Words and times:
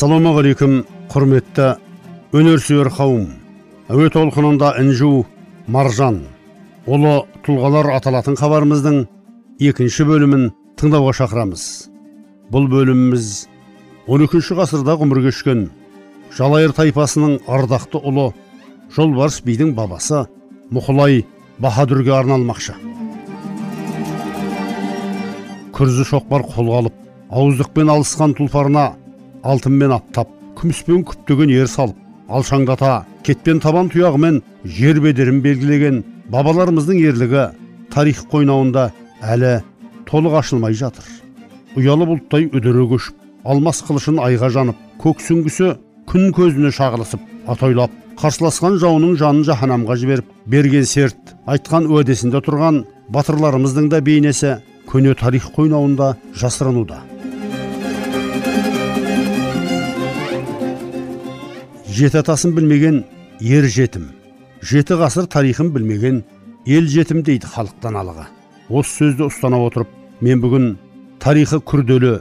ассалаумағалейкум 0.00 0.78
құрметті 1.12 1.64
өнерсүйер 2.32 2.88
қауым. 2.96 3.26
Әуе 3.92 4.08
толқынында 4.08 4.70
інжу 4.80 5.26
маржан 5.68 6.22
ұлы 6.88 7.26
тұлғалар 7.44 7.90
аталатын 7.98 8.38
хабарымыздың 8.40 8.96
екінші 9.60 10.06
бөлімін 10.08 10.46
тыңдауға 10.80 11.12
шақырамыз. 11.18 11.64
Бұл 12.48 12.70
бөліміміз 12.72 13.26
12 14.08 14.56
ғасырда 14.62 14.94
ғұмыр 15.02 15.20
кешкен 15.26 15.66
жалайыр 16.38 16.72
тайпасының 16.78 17.36
ардақты 17.44 18.00
ұлы 18.00 18.30
жолбарыс 18.96 19.42
бидің 19.44 19.74
бабасы 19.76 20.22
мұқылай 20.72 21.26
баһадүрге 21.60 22.16
арналмақшы. 22.22 22.78
Күрзі 25.76 26.08
шоқпар 26.14 26.48
қолға 26.56 26.80
алып 26.86 26.98
ауыздықпен 27.28 27.92
алысқан 27.98 28.38
тұлпарына 28.40 28.88
алтынмен 29.46 29.94
аптап 29.94 30.30
күміспен 30.58 31.04
күптеген 31.08 31.52
ер 31.54 31.68
салып 31.70 31.96
алшаңдата 32.30 32.92
кетпен 33.26 33.60
табан 33.62 33.88
тұяғымен 33.92 34.40
жер 34.64 35.00
бедерін 35.02 35.40
белгілеген 35.44 36.02
бабаларымыздың 36.32 37.00
ерлігі 37.10 37.46
тарих 37.94 38.22
қойнауында 38.32 38.90
әлі 39.20 39.54
толық 40.06 40.38
ашылмай 40.40 40.74
жатыр. 40.74 41.04
Ұялы 41.78 42.06
бұлттай 42.10 42.48
үдере 42.50 42.86
көшіп 42.90 43.16
алмас 43.44 43.82
қылышын 43.86 44.20
айға 44.22 44.50
жанып 44.52 44.78
көк 45.02 45.22
сүңгісі 45.24 45.74
күн 46.10 46.30
көзіне 46.36 46.72
шағылысып 46.74 47.22
атойлап 47.50 47.94
қарсыласқан 48.20 48.76
жауының 48.82 49.14
жанын 49.20 49.46
жаһанамға 49.48 49.96
жіберіп 50.02 50.32
берген 50.52 50.84
серт 50.84 51.34
айтқан 51.48 51.86
уәдесінде 51.88 52.42
тұрған 52.44 52.82
батырларымыздың 53.14 53.88
да 53.94 54.02
бейнесі 54.04 54.58
көне 54.90 55.14
тарих 55.14 55.46
қойнауында 55.54 56.16
жасырынуда. 56.34 57.00
Жеті 61.90 62.20
атасын 62.22 62.52
білмеген 62.54 63.02
ер 63.40 63.66
жетім. 63.66 64.10
Жеті 64.62 64.98
ғасыр 65.00 65.26
тарихын 65.26 65.72
білмеген 65.74 66.22
ел 66.66 66.86
жетім 66.86 67.24
дейді 67.26 67.48
халық 67.50 67.80
даналығы 67.82 68.26
осы 68.70 68.92
сөзді 69.00 69.26
ұстана 69.26 69.58
отырып 69.64 69.90
мен 70.22 70.42
бүгін 70.42 70.66
тарихы 71.22 71.58
күрделі 71.66 72.20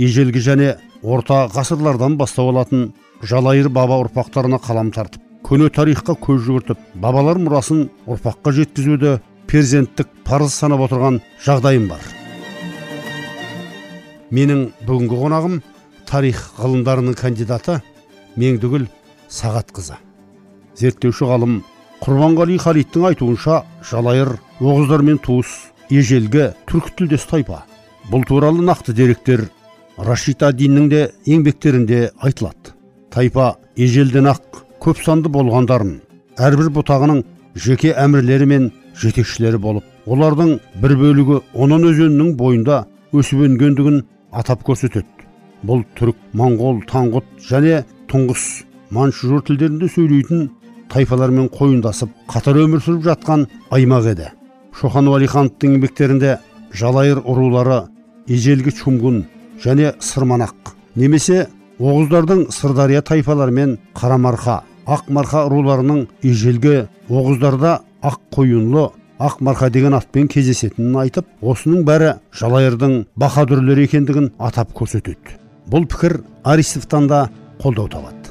ежелгі 0.00 0.40
және 0.42 0.70
орта 1.02 1.44
ғасырлардан 1.54 2.16
бастау 2.18 2.50
алатын 2.50 2.88
жалайыр 3.22 3.68
баба 3.68 4.00
ұрпақтарына 4.02 4.58
қалам 4.64 4.90
тартып 4.96 5.22
көне 5.46 5.70
тарихқа 5.70 6.16
көз 6.18 6.42
жүгіртіп 6.48 6.82
бабалар 7.04 7.38
мұрасын 7.44 7.86
ұрпаққа 8.08 8.56
жеткізуді 8.58 9.18
перзенттік 9.46 10.10
парыз 10.24 10.56
санап 10.56 10.82
отырған 10.88 11.20
жағдайым 11.44 11.86
бар. 11.92 12.02
Менің 14.34 14.70
бүгінгі 14.88 15.20
қонағым 15.20 15.60
тарих 16.08 16.40
ғылымдарының 16.58 17.14
кандидаты 17.20 17.82
меңдігүл 18.40 18.88
сағатқызы 19.34 19.98
зерттеуші 20.78 21.28
ғалым 21.30 21.60
құрбанғали 22.02 22.58
халидтің 22.60 23.06
айтуынша 23.10 23.60
жалайыр 23.90 24.34
оғыздармен 24.60 25.20
туыс 25.22 25.52
ежелгі 25.90 26.50
түркі 26.68 26.94
тілдес 26.98 27.26
тайпа. 27.30 27.62
Бұл 28.10 28.24
туралы 28.28 28.64
нақты 28.64 28.92
деректер 28.96 29.46
рашид 29.96 30.42
адиннің 30.42 30.88
де 30.90 31.04
еңбектерінде 31.26 32.10
айтылады. 32.18 32.74
Тайпа 33.10 33.54
ежелден 33.76 34.28
ақ 34.32 34.64
көп 34.82 35.00
санды 35.04 35.30
болғандарын 35.32 36.00
әрбір 36.36 36.72
бұтағының 36.74 37.22
жеке 37.54 37.94
әмірлері 37.94 38.50
мен 38.50 38.70
жетекшілері 39.00 39.60
болып 39.62 40.10
олардың 40.10 40.58
бір 40.82 40.96
бөлігі 41.00 41.40
онон 41.54 41.88
өзенінің 41.88 42.34
бойында 42.36 42.84
өсіп 43.14 43.46
өнгендігін 43.46 44.02
атап 44.32 44.66
көрсетеді. 44.66 45.08
Бұл 45.64 45.86
түрік 45.96 46.18
моңғол 46.36 46.82
таңғұт 46.90 47.30
және 47.48 47.84
тұңғыс 48.10 48.64
манчжур 48.94 49.42
тілдерінде 49.46 49.88
сөйлейтін 49.90 50.48
тайпалармен 50.92 51.48
қойындасып 51.52 52.10
қатар 52.30 52.58
өмір 52.62 52.82
сүріп 52.84 53.04
жатқан 53.08 53.46
аймақ 53.74 54.08
еді. 54.12 54.28
Шохан 54.78 55.08
уәлихановтың 55.10 55.76
еңбектерінде 55.76 56.36
жалайыр 56.72 57.22
рулары 57.24 57.84
ежелгі 58.28 58.74
чумгун 58.78 59.24
және 59.64 59.94
сырманақ 60.00 60.74
немесе 60.96 61.46
оғыздардың 61.78 62.46
сырдария 62.54 63.02
тайпалары 63.02 63.54
мен 63.54 63.78
қарамарқа 63.98 64.60
ақмарқа 64.86 65.46
руларының 65.50 66.04
ежелгі 66.22 66.84
оғыздарда 67.10 67.78
ақ 68.02 68.20
қойынлы 68.36 68.88
ақмарқа 69.28 69.70
деген 69.70 69.96
атпен 69.98 70.28
кездесетінін 70.28 70.98
айтып 71.04 71.30
осының 71.42 71.86
бәрі 71.88 72.12
жалайырдың 72.40 72.98
баһадүрлері 73.16 73.88
екендігін 73.88 74.32
атап 74.38 74.74
көрсетеді. 74.76 75.38
Бұл 75.70 75.88
пікір 75.88 76.20
аристовтан 76.44 77.08
да 77.08 77.24
қолдау 77.62 77.88
табады 77.88 78.23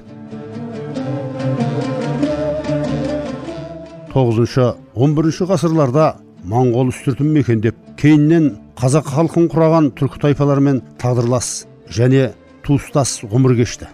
тоғызыншы 4.14 4.66
он 4.94 5.16
бірінші 5.18 5.48
ғасырларда 5.50 6.06
моңғол 6.46 6.92
үстіртін 6.92 7.32
мекендеп 7.34 7.78
кейіннен 7.98 8.52
қазақ 8.78 9.10
халқын 9.10 9.48
құраған 9.52 9.90
түркі 9.98 10.22
тайпаларымен 10.22 10.82
тағдырлас 11.02 11.66
және 11.90 12.32
туыстас 12.66 13.22
ғұмыр 13.26 13.56
кешті. 13.58 13.90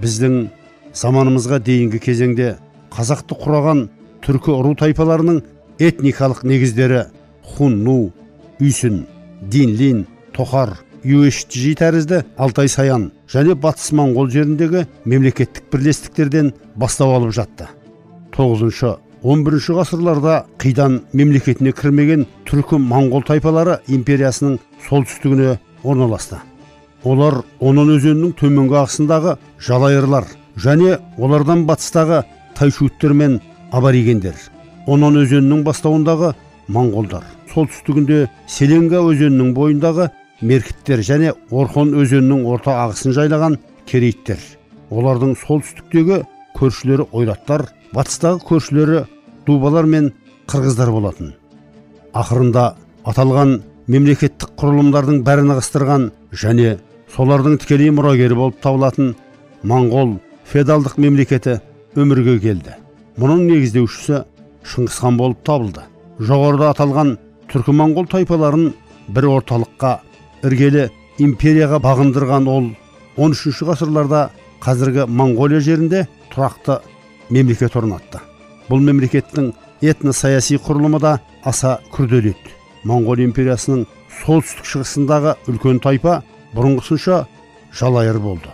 Біздің 0.00 0.36
заманымызға 0.96 1.60
дейінгі 1.66 2.00
кезеңде 2.02 2.54
қазақты 2.94 3.36
құраған 3.42 3.86
түркі 4.24 4.56
ру 4.64 4.74
тайпаларының 4.80 5.42
этникалық 5.80 6.44
негіздері 6.48 7.04
хунну 7.54 8.12
үйсін 8.60 9.04
динлин 9.42 10.06
тоқар 10.36 10.78
юешджи 11.04 11.74
тәрізді 11.78 12.22
алтай 12.38 12.68
саян 12.68 13.10
және 13.30 13.54
батыс 13.54 13.92
моңғол 13.96 14.30
жеріндегі 14.32 14.86
мемлекеттік 15.04 15.70
бірлестіктерден 15.72 16.52
бастау 16.76 17.14
алып 17.16 17.32
жатты. 17.36 17.68
Тоғызыншы 18.34 18.96
он 19.22 19.44
бірінші 19.44 19.76
ғасырларда 19.76 20.44
қидан 20.60 21.00
мемлекетіне 21.12 21.72
кірмеген 21.76 22.26
түркі 22.48 22.78
моңғол 22.80 23.24
тайпалары 23.28 23.80
империясының 23.88 24.58
солтүстігіне 24.88 25.58
орналасты. 25.84 26.40
Олар 27.04 27.42
онон 27.60 27.94
өзенінің 27.96 28.34
төменгі 28.36 28.80
ағысындағы 28.82 29.36
жалайырлар 29.60 30.28
және 30.56 30.98
олардан 31.18 31.66
батыстағы 31.68 32.22
тайшуттер 32.56 33.12
мен 33.16 33.40
аборигендер. 33.72 34.34
Онон 34.86 35.20
өзенінің 35.22 35.64
бастауындағы 35.64 36.34
моңғолдар. 36.68 37.24
Солтүстігінде 37.52 38.28
селенга 38.48 39.00
өзенінің 39.04 39.54
бойындағы 39.56 40.10
меркіттер 40.40 41.02
және 41.04 41.34
орхон 41.50 41.92
өзенінің 42.00 42.46
орта 42.48 42.76
ағысын 42.86 43.14
жайлаған 43.16 43.58
керейттер 43.90 44.40
олардың 44.90 45.34
солтүстіктегі 45.38 46.22
көршілері 46.56 47.06
ойраттар 47.16 47.66
батыстағы 47.94 48.42
көршілері 48.48 49.04
дубалар 49.46 49.86
мен 49.86 50.12
қырғыздар 50.50 50.90
болатын. 50.90 51.34
Ақырында 52.14 52.74
аталған 53.06 53.60
мемлекеттік 53.90 54.54
құрылымдардың 54.60 55.22
бәрін 55.26 55.54
ығыстырған 55.54 56.10
және 56.42 56.76
солардың 57.14 57.58
тікелей 57.62 57.92
мұрагері 57.94 58.38
болып 58.38 58.60
табылатын 58.64 59.14
моңғол 59.66 60.18
феодалдық 60.50 60.98
мемлекеті 60.98 61.60
өмірге 61.98 62.38
келді. 62.42 62.76
Мұның 63.20 63.46
негіздеушісі 63.50 64.22
шыңғысхан 64.66 65.18
болып 65.18 65.42
табылды. 65.46 65.86
Жоғарыда 66.20 66.70
аталған 66.74 67.16
түркі 67.50 67.74
моңғол 67.76 68.06
тайпаларын 68.10 68.70
бір 69.10 69.26
орталыққа 69.36 69.98
іргелі 70.46 70.88
империяға 71.20 71.80
бағындырған 71.84 72.48
ол 72.50 72.70
13 73.16 73.64
ғасырларда 73.68 74.28
қазіргі 74.64 75.06
моңғолия 75.08 75.60
жерінде 75.64 76.06
тұрақты 76.32 76.80
мемлекет 77.30 77.76
орнатты. 77.76 78.20
Бұл 78.68 78.82
мемлекеттің 78.84 79.52
этно 79.80 80.12
саяси 80.12 80.56
құрылымы 80.60 81.00
да 81.00 81.18
аса 81.44 81.78
күрделі. 81.92 82.34
Еді 82.34 82.56
моңғол 82.88 83.24
империясының 83.26 83.84
солтүстік 84.22 84.68
шығысындағы 84.68 85.34
үлкен 85.50 85.80
тайпа 85.84 86.20
бұрынғысынша 86.54 87.24
жалайыр 87.76 88.18
болды. 88.22 88.52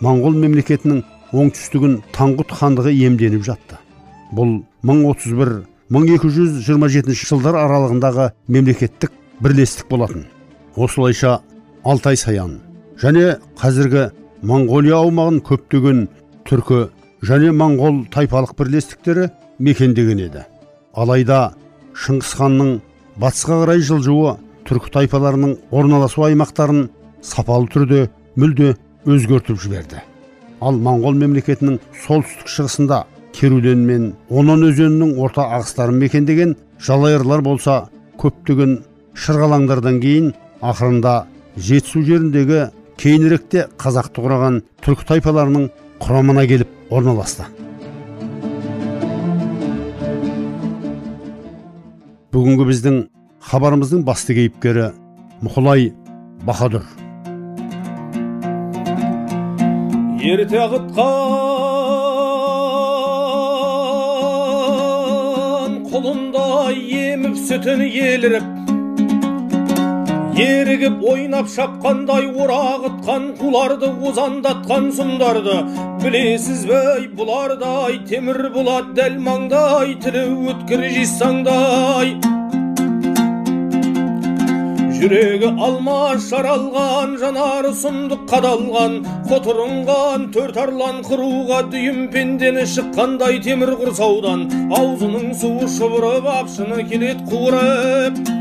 Моңғол 0.00 0.38
мемлекетінің 0.40 1.02
оңтүстігін 1.36 2.00
таңғұт 2.14 2.54
хандығы 2.60 2.94
иемденіп 2.94 3.44
жатты. 3.46 3.78
Бұл 4.34 4.60
1031 4.86 5.64
1227 5.90 7.16
жылдар 7.26 7.58
аралығындағы 7.58 8.30
мемлекеттік 8.48 9.12
бірлестік 9.42 9.90
болатын. 9.90 10.28
Осылайша 10.84 11.40
алтай 11.84 12.16
саян 12.16 12.58
және 13.02 13.36
қазіргі 13.60 14.08
моңғолия 14.46 15.00
аумағын 15.04 15.40
көптеген 15.44 16.06
түркі 16.48 16.80
және 17.30 17.52
моңғол 17.56 18.04
тайпалық 18.14 18.54
бірлестіктері 18.58 19.28
мекендеген 19.58 20.22
еді. 20.26 20.44
Алайда 20.94 21.52
шыңғыс 22.04 22.32
ханның 22.38 22.70
батысқа 23.20 23.60
қарай 23.62 23.84
жылжуы 23.84 24.36
түркі 24.68 24.92
тайпаларының 24.96 25.56
орналасу 25.70 26.24
аймақтарын 26.28 26.88
сапалы 27.22 27.68
түрде 27.72 28.06
мүлде 28.40 28.74
өзгертіп 29.04 29.60
жіберді. 29.60 30.00
Ал 30.60 30.76
моңғол 30.76 31.16
мемлекетінің 31.20 31.78
солтүстік 32.04 32.48
шығысында 32.54 33.04
керулен 33.36 33.84
мен 33.88 34.12
онон 34.28 34.64
өзенінің 34.68 35.16
орта 35.20 35.46
ағыстарын 35.56 36.00
мекендеген 36.00 36.56
жалайырлар 36.86 37.44
болса 37.44 37.82
көптеген 38.20 38.80
шырғалаңдардан 39.16 40.00
кейін 40.02 40.32
ақырында 40.60 41.14
жетісу 41.56 42.02
жеріндегі 42.04 42.66
кейініректе 43.00 43.66
қазақты 43.80 44.20
құраған 44.24 44.60
түркі 44.84 45.06
тайпаларының 45.08 45.68
құрамына 46.04 46.44
келіп 46.50 46.92
орналасты. 46.92 47.48
Бүгінгі 52.30 52.64
біздің 52.68 52.96
хабарымыздың 53.50 54.04
басты 54.06 54.36
кейіпкері 54.36 54.90
мұқылай 55.42 55.90
баһадүр 56.46 56.84
ерте 60.20 60.58
ағытқан 60.60 61.00
құлындай 65.88 66.76
еміп 67.00 67.34
сүтін 67.48 67.80
еліріп 67.88 68.59
ерігіп 70.40 71.04
ойнап 71.12 71.48
шапқандай 71.52 72.28
орағытқан 72.32 73.30
қуларды 73.40 73.92
озандатқан 74.08 74.90
сұмдарды. 74.96 75.56
Білесіз 76.02 76.66
бей 76.70 77.06
бұлардай 77.16 78.00
темір 78.08 78.48
болат 78.54 78.92
дәл 78.96 79.20
маңдай 79.26 79.96
тілі 80.04 80.26
өткір 80.52 80.86
жисаңдай 80.96 82.16
жүрегі 85.00 85.48
алмас 85.64 86.26
жаралған 86.28 87.14
жанары 87.22 87.70
сұмдық 87.82 88.26
қадалған 88.28 88.98
қотырынған 89.30 90.26
төрт 90.34 90.58
арлан 90.60 90.98
қыруға 91.06 91.62
дүйім 91.72 92.02
пендені 92.12 92.66
шыққандай 92.74 93.40
темір 93.46 93.72
құрсаудан. 93.80 94.44
Аузының 94.76 95.32
суы 95.40 95.70
шұбырып 95.78 96.28
апшыны 96.34 96.84
келет 96.92 97.24
қуырып. 97.32 98.39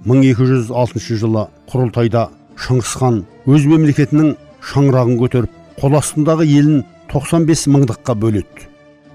1206 0.05 1.17
жылы 1.21 1.47
құрылтайда 1.71 2.27
шыңғыс 2.59 2.93
хан 2.99 3.23
өз 3.47 3.65
мемлекетінің 3.71 4.35
шаңырағын 4.73 5.17
көтеріп 5.21 5.79
қол 5.79 5.97
астындағы 5.99 6.45
елін 6.45 6.83
95 7.13 7.67
мыңдыққа 7.73 8.15
бөледі. 8.19 8.72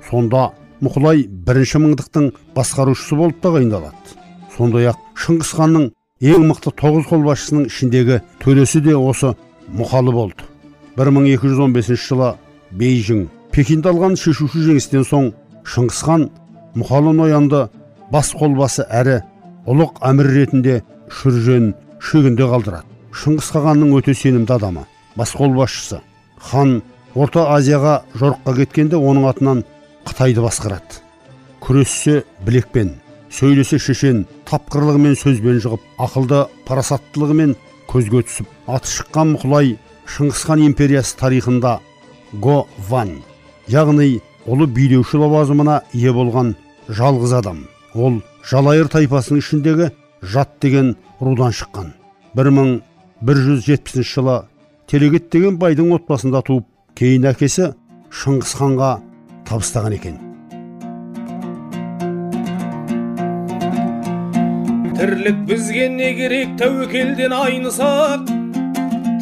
Сонда 0.08 0.50
мұқылай 0.84 1.26
бірінші 1.28 1.82
мыңдықтың 1.84 2.30
басқарушысы 2.56 3.18
болып 3.18 3.40
тағайындалады 3.44 4.18
сондай 4.56 4.90
ақ 4.90 5.00
шыңғыс 5.22 5.54
ханның 5.58 5.90
ең 6.32 6.48
мықты 6.50 6.72
тоғыз 6.80 7.06
қолбасшысының 7.10 7.68
ішіндегі 7.70 8.20
төресі 8.42 8.80
де 8.82 8.96
осы 8.96 9.34
мұқалы 9.70 10.12
болды. 10.12 10.42
1215 10.98 11.94
жылы 11.94 12.32
бейжің 12.74 13.28
пекинде 13.54 13.92
алған 13.92 14.16
шешуші 14.18 14.64
жеңістен 14.66 15.06
соң 15.06 15.30
шыңғыс 15.62 16.02
хан 16.08 16.28
мұқалы 16.74 17.14
ноянды 17.14 17.68
бас 18.10 18.32
қолбасы 18.34 18.86
әрі 18.90 19.20
ұлық 19.70 20.02
әмір 20.10 20.30
ретінде 20.34 20.80
шүржен 21.20 21.72
шөгінде 22.02 22.48
қалдырады. 22.50 22.86
Шыңғыс 23.14 23.52
хағанның 23.54 23.94
өте 23.98 24.14
сенімді 24.14 24.56
адамы 24.58 24.86
бас 25.16 25.34
қолбасшысы. 25.38 26.00
Хан 26.38 26.80
орта 27.14 27.48
азияға 27.54 28.02
жорыққа 28.14 28.54
кеткенде 28.60 28.98
оның 28.98 29.28
атынан 29.30 29.64
қытайды 30.08 30.42
басқарады. 30.44 31.02
Күрессе 31.60 32.22
білекпен 32.46 32.94
сөйлесе 33.34 33.78
шешен 33.82 34.24
тапқырлығымен 34.48 35.16
сөзбен 35.18 35.60
жығып 35.62 35.84
ақылды 36.00 36.44
парасаттылығымен 36.68 37.54
көзге 37.90 38.22
түсіп 38.28 38.72
аты 38.72 38.92
шыққан 38.92 39.34
мұқылай 39.34 39.74
шыңғыс 40.08 40.44
хан 40.48 40.64
империясы 40.64 41.16
тарихында 41.20 41.78
го 42.32 42.62
ван 42.88 43.18
яғни 43.68 44.20
ұлы 44.48 44.68
билеуші 44.72 45.20
лауазымына 45.20 45.82
ие 45.92 46.12
болған 46.16 46.54
жалғыз 46.88 47.34
адам. 47.40 47.66
Ол 47.94 48.22
жалайыр 48.48 48.88
тайпасының 48.92 49.42
ішіндегі 49.42 49.90
жат 50.22 50.56
деген 50.60 50.94
рудан 51.20 51.52
шыққан. 51.52 51.92
1170 52.34 54.06
жылы 54.06 54.42
телегет 54.86 55.30
деген 55.32 55.58
байдың 55.60 55.92
отбасында 55.96 56.42
туып 56.46 56.66
кейін 56.96 57.28
әкесі 57.32 57.72
шыңғыс 58.08 58.56
ханға 58.56 58.92
табыстаған 59.48 59.94
екен. 59.96 60.18
Тірлік 64.98 65.38
бізге 65.46 65.88
не 65.94 66.10
керек 66.18 66.56
тәуекелден 66.60 67.34
айнысақ 67.36 68.32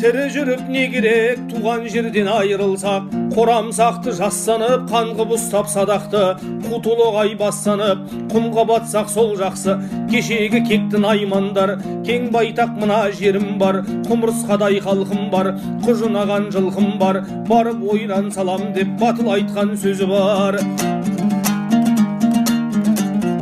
тірі 0.00 0.26
жүріп 0.32 0.66
не 0.68 0.84
керек? 0.92 1.40
Туған 1.48 1.86
жерден 1.88 2.28
айырылсақ 2.28 3.08
қорамсақты 3.32 4.12
жасанып 4.18 4.84
қан 4.90 5.14
қып 5.16 5.32
ұстап 5.36 5.70
садақты 5.72 6.22
қу 6.66 6.80
толағай 6.84 7.32
бастанып 7.40 8.04
құмға 8.32 8.66
батсақ 8.70 9.08
сол 9.12 9.32
жақсы. 9.40 9.78
Кешегі 10.12 10.60
кекті 10.68 11.00
наймандар 11.00 11.76
кең 12.06 12.28
байтақ 12.34 12.76
мына 12.80 13.00
жерім 13.16 13.56
бар. 13.62 13.82
Құмырсқадай 14.08 14.82
халқым 14.84 15.30
бар 15.32 15.54
құжынаған 15.86 16.50
жылқым 16.52 16.98
бар. 17.00 17.22
Барып 17.48 17.84
ойран 17.92 18.30
салам 18.32 18.72
деп 18.76 18.98
батыл 19.00 19.32
айтқан 19.38 19.76
сөзі 19.80 20.10
бар. 20.12 20.60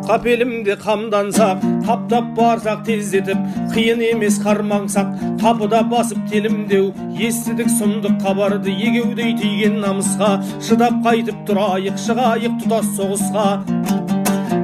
Қапелімде 0.09 0.77
қамдансақ 0.85 1.65
қаптап 1.87 2.31
барсақ 2.37 2.85
тездетіп 2.89 3.41
қиын 3.75 4.03
емес 4.11 4.39
қармаңсақ 4.45 5.15
қапыда 5.43 5.81
басып 5.93 6.21
телімдеу 6.31 6.93
естідік 7.29 7.73
сұмдық 7.79 8.21
хабарды 8.25 8.75
егеудей 8.89 9.35
тиген 9.41 9.81
намысқа 9.85 10.37
шыдап 10.69 11.01
қайтып 11.07 11.45
тұрайық 11.49 12.01
шығайық 12.07 12.61
тұтас 12.65 12.91
соғысқа 12.99 13.49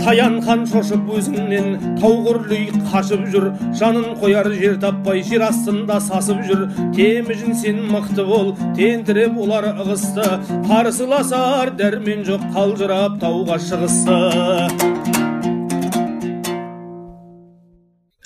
таян 0.00 0.38
хан 0.44 0.62
шошып 0.68 1.08
өзіңнен 1.16 1.96
тауқұрлей 2.00 2.70
қашып 2.92 3.26
жүр 3.32 3.48
жанын 3.80 4.14
қояр 4.22 4.48
жер 4.60 4.78
таппай 4.82 5.22
жер 5.26 5.44
астында 5.48 5.98
сасып 6.04 6.40
жүр 6.48 6.64
теміжін 6.96 7.56
сен 7.62 7.82
мықты 7.92 8.24
бол 8.28 8.54
тентіреп 8.78 9.36
олар 9.44 9.70
ығысты 9.74 10.26
қарсыласар 10.70 11.74
дәрмен 11.80 12.24
жоқ 12.28 12.48
қалжырап 12.56 13.20
тауға 13.24 13.60
шығысты 13.68 14.99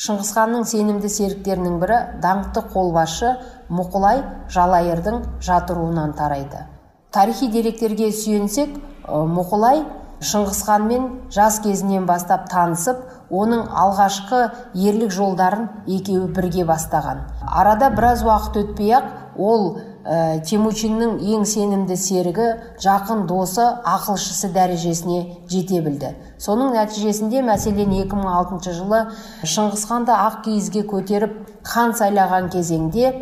шыңғысханның 0.05 0.65
сенімді 0.69 1.09
серіктерінің 1.09 1.77
бірі 1.81 1.99
даңқты 2.21 2.65
қолбасшы 2.75 3.31
мұқылай 3.73 4.21
жалайырдың 4.53 5.21
жаты 5.45 5.77
руынан 5.79 6.13
тарайды. 6.19 6.67
Тарихи 7.15 7.49
деректерге 7.49 8.11
сүйенсек 8.13 8.75
мұқылай 9.09 9.85
шыңғысханмен 10.25 11.07
жас 11.33 11.61
кезінен 11.65 12.05
бастап 12.09 12.51
танысып 12.53 13.01
оның 13.31 13.65
алғашқы 13.85 14.43
ерлік 14.75 15.13
жолдарын 15.15 15.69
екеуі 15.87 16.29
бірге 16.37 16.67
бастаған. 16.69 17.25
Арада 17.49 17.91
біраз 17.95 18.25
уақыт 18.27 18.61
өтпей 18.65 18.95
ақ 18.99 19.11
ол 19.39 19.79
ә, 20.05 20.41
темучиннің 20.45 21.17
ең 21.35 21.45
сенімді 21.49 21.97
серігі 21.97 22.49
жақын 22.85 23.27
досы 23.31 23.65
ақылшысы 23.89 24.53
дәрежесіне 24.53 25.21
жете 25.49 25.81
білді. 25.85 26.15
Соның 26.39 26.75
нәтижесінде 26.77 27.43
мәселен 27.45 27.95
2006 28.05 28.75
жылы 28.79 29.05
шыңғысханды 29.43 30.13
ақ 30.15 30.43
киізге 30.49 30.85
көтеріп 30.91 31.39
хан 31.65 31.97
сайлаған 31.97 32.51
кезеңде 32.53 33.15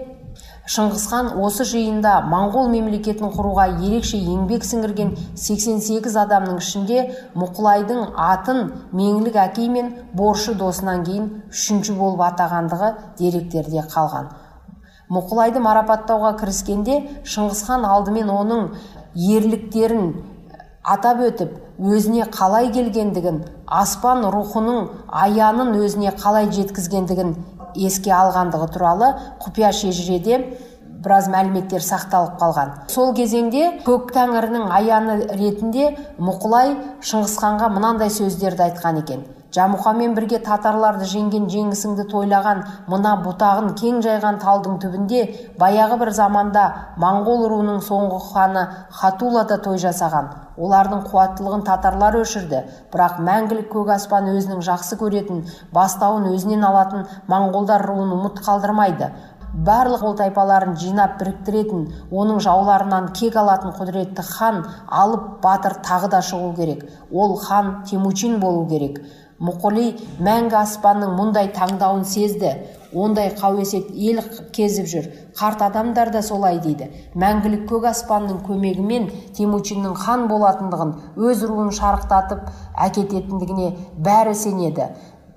шыңғысхан 0.73 1.33
осы 1.43 1.65
жиында 1.67 2.13
моңғол 2.31 2.69
мемлекетін 2.71 3.33
құруға 3.35 3.65
ерекше 3.83 4.19
еңбек 4.19 4.67
сіңірген 4.67 5.11
88 5.35 6.19
адамның 6.23 6.61
ішінде 6.63 7.03
мұқылайдың 7.39 8.15
атын 8.29 8.63
меңлік 8.95 9.41
әкей 9.49 9.69
мен 9.75 9.91
боршы 10.15 10.55
досынан 10.59 11.03
кейін 11.09 11.29
үшінші 11.51 11.99
болып 11.99 12.23
атағандығы 12.31 12.95
деректерде 13.19 13.85
қалған. 13.91 14.31
Мұқылайды 15.13 15.61
марапаттауға 15.61 16.35
кіріскенде 16.41 16.99
шыңғысхан 17.29 17.85
алдымен 17.85 18.31
оның 18.33 18.69
ерліктерін 19.37 20.13
атап 20.83 21.21
өтіп 21.27 21.83
өзіне 21.93 22.27
қалай 22.33 22.71
келгендігін 22.73 23.43
аспан 23.81 24.25
рухының 24.33 24.89
аянын 25.25 25.75
өзіне 25.79 26.15
қалай 26.23 26.49
жеткізгендігін 26.57 27.35
еске 27.77 28.13
алғандығы 28.17 28.69
туралы 28.75 29.11
құпия 29.45 29.73
шежіреде 29.77 30.41
біраз 31.03 31.29
мәліметтер 31.33 31.83
сақталып 31.83 32.39
қалған. 32.41 32.73
Сол 32.93 33.13
кезеңде 33.17 33.69
көк 33.87 34.13
тәңірінің 34.15 34.69
аяны 34.71 35.17
ретінде 35.35 35.89
мұқылай 36.23 36.77
шыңғысханға 37.03 37.71
мынандай 37.75 38.11
сөздерді 38.15 38.69
айтқан 38.69 39.03
екен. 39.03 39.25
Жамұқамен 39.53 40.15
бірге 40.17 40.39
татарларды 40.41 41.05
жеңген 41.11 41.49
жеңісіңді 41.53 42.07
тойлаған 42.09 42.63
мына 42.89 43.13
бұтағын 43.25 43.75
кең 43.77 43.99
жайған 44.05 44.39
талдың 44.41 44.79
түбінде 44.81 45.21
баяғы 45.61 45.99
бір 46.01 46.13
заманда 46.17 46.63
моңғол 47.05 47.45
руының 47.53 47.83
соңғы 47.85 48.21
ханы 48.31 48.63
хатула 49.01 49.45
да 49.51 49.59
той 49.67 49.77
жасаған. 49.83 50.31
Олардың 50.57 51.05
қуаттылығын 51.11 51.67
татарлар 51.69 52.17
өшірді. 52.23 52.63
Бірақ 52.93 53.21
мәңгілік 53.29 53.69
көк 53.73 53.93
аспан 53.99 54.31
өзінің 54.33 54.65
жақсы 54.65 54.97
көретін 55.01 55.45
бастауын 55.73 56.31
өзінен 56.33 56.65
алатын 56.69 57.07
моңғолдар 57.29 57.85
руын 57.89 58.17
ұмыт 58.17 58.41
қалдырмайды. 58.47 59.13
Барлық 59.53 60.05
ол 60.09 60.15
тайпаларын 60.17 60.79
жинап 60.81 61.19
біріктіретін 61.21 61.83
оның 62.09 62.39
жауларынан 62.41 63.11
кек 63.13 63.35
алатын 63.37 63.75
құдіретті 63.77 64.25
хан 64.25 64.63
алып 64.89 65.27
батыр 65.43 65.77
тағы 65.85 66.09
да 66.15 66.23
шығу 66.25 66.55
керек. 66.57 66.87
Ол 67.13 67.37
хан 67.37 67.83
темучин 67.85 68.39
болу 68.41 68.65
керек. 68.71 69.03
Мұқыли 69.43 69.89
мәңгі 70.23 70.57
аспанның 70.61 71.17
мұндай 71.19 71.51
таңдауын 71.57 72.05
сезді. 72.07 72.53
Ондай 72.93 73.31
қауесет 73.33 73.89
ел 73.97 74.21
кезіп 74.53 74.87
жүр. 74.91 75.07
Қарт 75.39 75.63
адамдар 75.65 76.11
да 76.13 76.21
солай 76.23 76.59
дейді. 76.61 76.91
Мәңгілік 77.17 77.65
көк 77.71 77.87
аспанның 77.89 78.43
көмегімен 78.47 79.09
темучиннің 79.39 79.97
хан 79.97 80.27
болатындығын 80.29 80.93
өз 81.17 81.47
руын 81.49 81.73
шарықтатып 81.73 82.51
әкететіндігіне 82.87 83.73
бәрі 83.97 84.37
сенеді. 84.37 84.91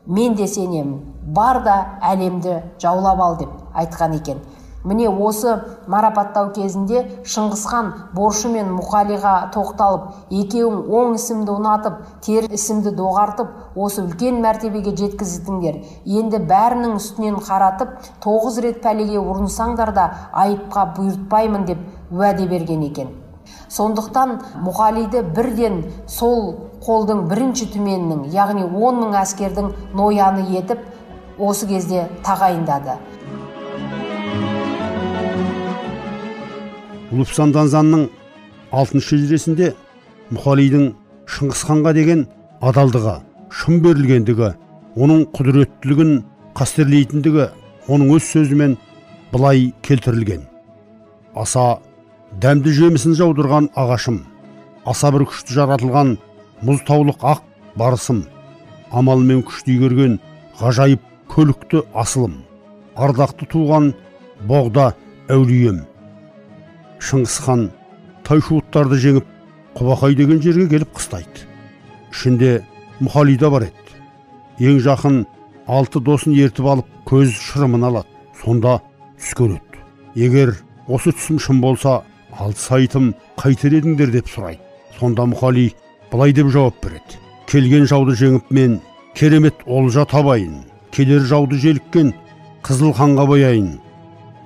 Мен 0.06 0.36
де 0.36 0.48
сенемін. 0.48 1.00
Бар 1.26 1.64
да 1.64 1.78
әлемді 2.04 2.60
жаулап 2.82 3.22
ал 3.24 3.40
деп 3.40 3.50
айтқан 3.74 4.20
екен. 4.20 4.44
Міне 4.86 5.10
осы 5.10 5.56
марапаттау 5.92 6.52
кезінде 6.56 7.02
шыңғысхан 7.26 7.92
боршы 8.16 8.52
мен 8.54 8.70
мұқалиға 8.78 9.34
тоқталып 9.56 10.32
екеуің 10.44 10.78
оң 11.00 11.18
ісімді 11.18 11.56
ұнатып 11.56 12.00
тер 12.26 12.48
ісімді 12.54 12.94
доғартып 13.00 13.76
осы 13.76 14.06
үлкен 14.06 14.40
мәртебеге 14.46 14.96
жеткіздіңдер 15.02 15.82
енді 16.22 16.42
бәрінің 16.52 16.96
үстінен 17.00 17.42
қаратып 17.50 17.98
тоғыз 18.24 18.62
рет 18.66 18.82
пәлеге 18.86 19.20
ұрынсаңдар 19.20 19.94
да 19.98 20.08
айыпқа 20.46 20.88
бұйыртпаймын 21.00 21.66
деп 21.66 21.86
уәде 22.12 22.48
берген 22.48 22.86
екен. 22.86 23.10
Сондықтан 23.70 24.40
мұқалиды 24.66 25.22
бірден 25.36 25.82
сол 26.08 26.56
қолдың 26.86 27.26
бірінші 27.30 27.68
түменінің 27.74 28.28
яғни 28.34 28.66
он 28.66 29.02
мың 29.02 29.18
әскердің 29.22 29.72
нояны 29.98 30.46
етіп 30.58 30.82
осы 31.40 31.68
кезде 31.68 32.08
тағайындады. 32.26 32.98
Лупсан 37.16 37.54
данзанның 37.56 38.08
алтыншы 38.76 39.16
шежіресінде 39.16 39.72
мұқалидың 40.36 40.86
шыңғысханға 41.36 41.94
деген 41.98 42.26
адалдығы 42.66 43.16
шын 43.60 43.82
берілгендігі 43.86 44.52
оның 45.06 45.26
құдіреттілігін 45.38 46.14
қастерлейтіндігі 46.60 47.48
оның 47.92 48.14
өз 48.16 48.30
сөзімен 48.34 48.78
былай 49.32 49.72
келтірілген. 49.86 50.46
Аса 51.36 51.80
дәмді 52.42 52.72
жемісін 52.76 53.16
жаудырған 53.20 53.70
ағашым 53.80 54.22
аса 54.86 55.12
бір 55.16 55.26
күшті 55.30 55.56
жаратылған 55.58 56.16
мұз 56.68 56.84
таулық 56.88 57.24
ақ 57.32 57.44
барысым 57.80 58.24
амалмен 58.92 59.44
күшті 59.48 59.76
игерген 59.76 60.20
ғажайып 60.60 61.04
көлікті 61.32 61.84
асылым 62.04 62.38
ардақты 62.96 63.48
туған 63.52 63.92
боғда 64.50 64.92
әулием 65.32 65.84
шыңғысхан 67.04 67.70
тайшуыттарды 68.28 69.00
жеңіп 69.04 69.32
құбақай 69.76 70.16
деген 70.16 70.42
жерге 70.42 70.68
келіп 70.72 70.96
қыстайды. 70.98 71.46
Ішінде 72.12 72.52
мұхалида 73.02 73.52
бар 73.52 73.68
еді. 73.70 73.96
Ең 74.60 74.80
жақын 74.86 75.24
алты 75.68 76.00
досын 76.00 76.36
ертіп 76.40 76.70
алып 76.72 76.92
көз 77.10 77.34
шырымын 77.36 77.90
алады. 77.90 78.12
Сонда 78.42 78.80
түс 79.20 79.34
көреді 79.36 79.66
егер 80.16 80.54
осы 80.88 81.12
түсім 81.12 81.40
шын 81.42 81.60
болса 81.62 82.02
алты 82.32 82.60
сайтым 82.60 83.14
қайтер 83.40 83.76
едіңдер 83.80 84.14
деп 84.16 84.30
сұрайды. 84.32 84.62
Сонда 85.00 85.26
мұхали 85.28 85.74
былай 86.12 86.34
деп 86.34 86.48
жауап 86.54 86.80
береді. 86.84 87.20
Келген 87.48 87.86
жауды 87.88 88.16
жеңіп 88.16 88.52
мен 88.52 88.80
керемет 89.16 89.60
олжа 89.66 90.06
табайын 90.06 90.64
келер 90.96 91.26
жауды 91.28 91.60
желіккен 91.60 92.14
қызыл 92.64 92.96
қанға 92.96 93.28
бояйын. 93.28 93.76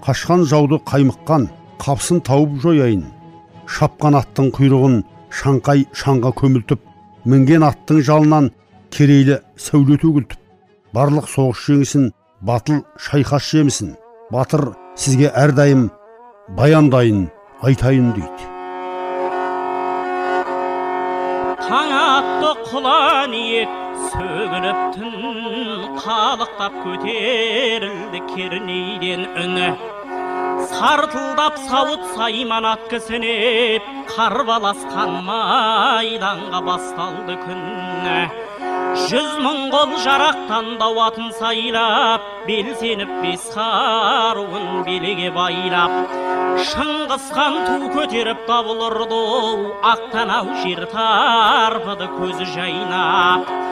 Қашқан 0.03 0.45
жауды 0.49 0.79
қаймыққан 0.89 1.47
қапсын 1.83 2.21
тауып 2.27 2.59
жояйын 2.63 3.05
шапқан 3.77 4.17
аттың 4.19 4.51
құйрығын 4.57 4.99
шаңқай 5.41 5.85
шаңға 6.01 6.33
көмілтіп 6.41 6.85
мінген 7.31 7.65
аттың 7.69 8.01
жалынан 8.09 8.51
керейлі 8.95 9.39
сәуле 9.67 9.97
төгілтіп 10.03 10.39
барлық 10.97 11.29
соғыс 11.31 11.65
жеңісін 11.69 12.11
батыл 12.51 12.83
шайқас 13.07 13.49
жемісін 13.53 13.95
батыр 14.33 14.71
сізге 14.99 15.29
әрдайым 15.43 15.89
баяндайын 16.57 17.27
айтайын 17.65 18.09
дейді. 18.15 18.47
Таң 21.65 21.93
атты 21.99 22.51
құла 22.69 23.27
ниет 23.33 23.77
сөгіліп 24.09 24.81
түн 24.95 25.97
қалықтап 26.01 26.81
көтерілді 26.85 28.25
кернейден 28.33 29.25
үні. 29.43 29.71
Сартылдап 30.67 31.57
сауыт 31.69 32.03
сайман 32.15 32.65
ат 32.67 32.83
кісінеп 32.91 33.85
қарбаласқан 34.11 35.13
майданға 35.27 36.59
басталды 36.67 37.37
күн 37.45 37.61
жүз 39.09 39.29
мың 39.45 39.69
қол 39.73 39.95
жарақтандау 40.03 40.99
атын 41.05 41.31
сайлап 41.39 42.25
белсеніп 42.47 43.13
бес 43.23 43.47
қаруын 43.55 44.83
белге 44.89 45.31
байлап 45.37 45.95
шыңғысхан 46.73 47.59
ту 47.69 47.93
көтеріп 47.95 48.43
дабыл 48.49 48.83
ұрды 48.89 49.23
ақ 49.93 50.05
танау 50.11 50.59
жер 50.65 50.85
тарпыды 50.91 52.09
көзі 52.17 52.49
жайнап 52.55 53.68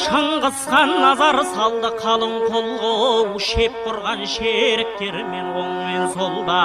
шыңғысхан 0.00 0.90
назар 1.02 1.40
салды 1.52 1.90
қалың 2.00 2.34
қолға 2.50 3.40
шеп 3.46 3.74
құрған 3.86 4.22
шеріктермен 4.34 5.50
оң 5.62 5.70
мен 5.86 6.06
солда. 6.14 6.60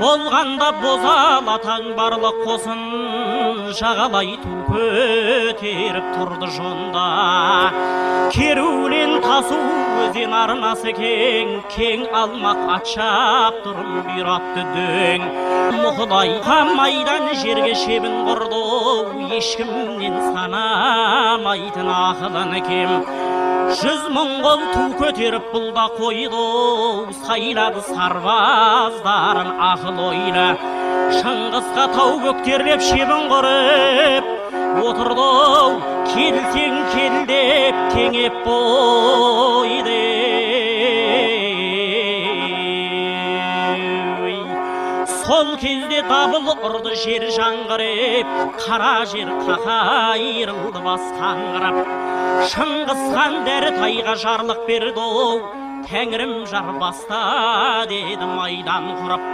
Болғанда 0.00 0.72
бозала 0.82 1.56
барлық 1.96 2.42
қосын 2.44 2.80
жағалай 3.80 4.34
ту 4.42 4.56
көтеріп 4.72 6.10
тұрды 6.16 6.50
жонда. 6.56 7.06
Керуен 8.34 9.20
тасу 9.22 9.56
өзен 10.04 10.34
арнасы 10.34 10.92
кең 10.96 11.52
кең 11.72 12.02
алмақ 12.20 12.62
ат 12.76 12.90
шаптырым 12.90 14.02
бұйратты 14.08 14.66
дөң. 14.74 15.28
Мұқылай 15.78 16.34
майдан 16.74 17.30
жерге 17.40 17.74
шебін 17.78 18.24
құрды 18.26 18.60
ешкімнен 19.36 20.16
санамайтын 20.32 21.88
ақылын 21.92 22.52
кем? 22.68 22.92
Жүз 23.76 24.04
қол 24.44 24.60
ту 24.72 24.82
көтеріп 25.00 25.48
бұл 25.52 25.66
да 25.76 25.86
қойды 25.96 26.44
сайлады 27.24 27.82
сарбаздарын 27.88 29.50
ақыл 29.70 29.98
ойлы 30.06 30.46
шыңғысқа 31.18 31.84
тау 31.96 32.16
бөктерлеп 32.22 32.84
шебін 32.88 33.28
құрып 33.32 34.32
отырды 34.86 35.28
келсең 36.14 36.78
кел 36.94 37.18
деп 37.32 37.82
теңеп 37.96 38.42
қойды. 38.46 40.05
Кезде 45.60 46.02
дабыл 46.08 46.50
ұрды 46.54 46.94
жер 47.02 47.26
жаңғырып 47.36 48.56
қара 48.64 48.94
жер 49.12 49.30
қақайырылды 49.48 50.82
бас 50.86 51.04
қаңғырап 51.20 51.78
шыңғыс 52.54 53.04
хан 53.14 53.38
дәрі 53.46 53.70
тайға 53.78 54.16
жарлық 54.24 54.66
берді 54.68 55.06
оу 55.06 55.38
тәңірім 55.86 56.34
жар 56.50 56.72
баста 56.80 57.18
деді 57.86 58.26
майдан 58.26 58.88
құрып. 58.98 59.26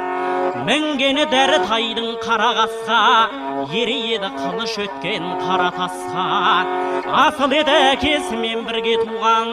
Мінгені 0.69 1.25
дәрі 1.33 1.63
тайдың 1.65 2.09
қара 2.21 2.51
қасқа 2.59 2.99
ері 3.81 3.97
еді 4.19 4.29
қылыш 4.37 4.75
өткен 4.85 5.29
қара 5.47 5.71
тасқа. 5.79 6.27
Асыл 7.25 7.57
еді 7.57 7.77
әкесімен 7.95 8.67
бірге 8.69 8.99
туған 9.01 9.53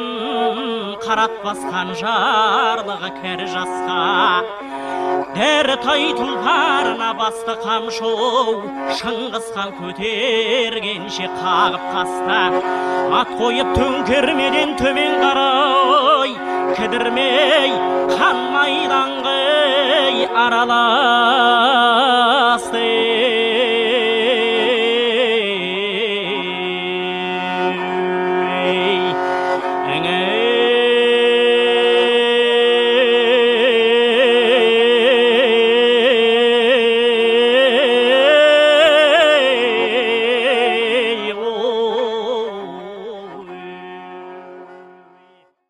қаратпасқан 1.05 1.95
жарлығы 2.03 3.13
кәрі 3.21 3.47
жасқа. 3.55 4.58
Дәрі 5.35 5.75
тай 5.83 6.05
басты 7.19 7.53
хан 7.63 7.89
көтергенше 9.79 11.27
қағып 11.37 11.83
таста 11.93 12.41
ат 13.19 13.33
қойып 13.41 13.69
төңкермеден 13.77 14.75
төмен 14.81 15.17
қарай 15.23 16.31
кідірмей 16.79 17.73
қан 18.15 18.37
майданғы 18.55 19.37
араласты 20.45 22.08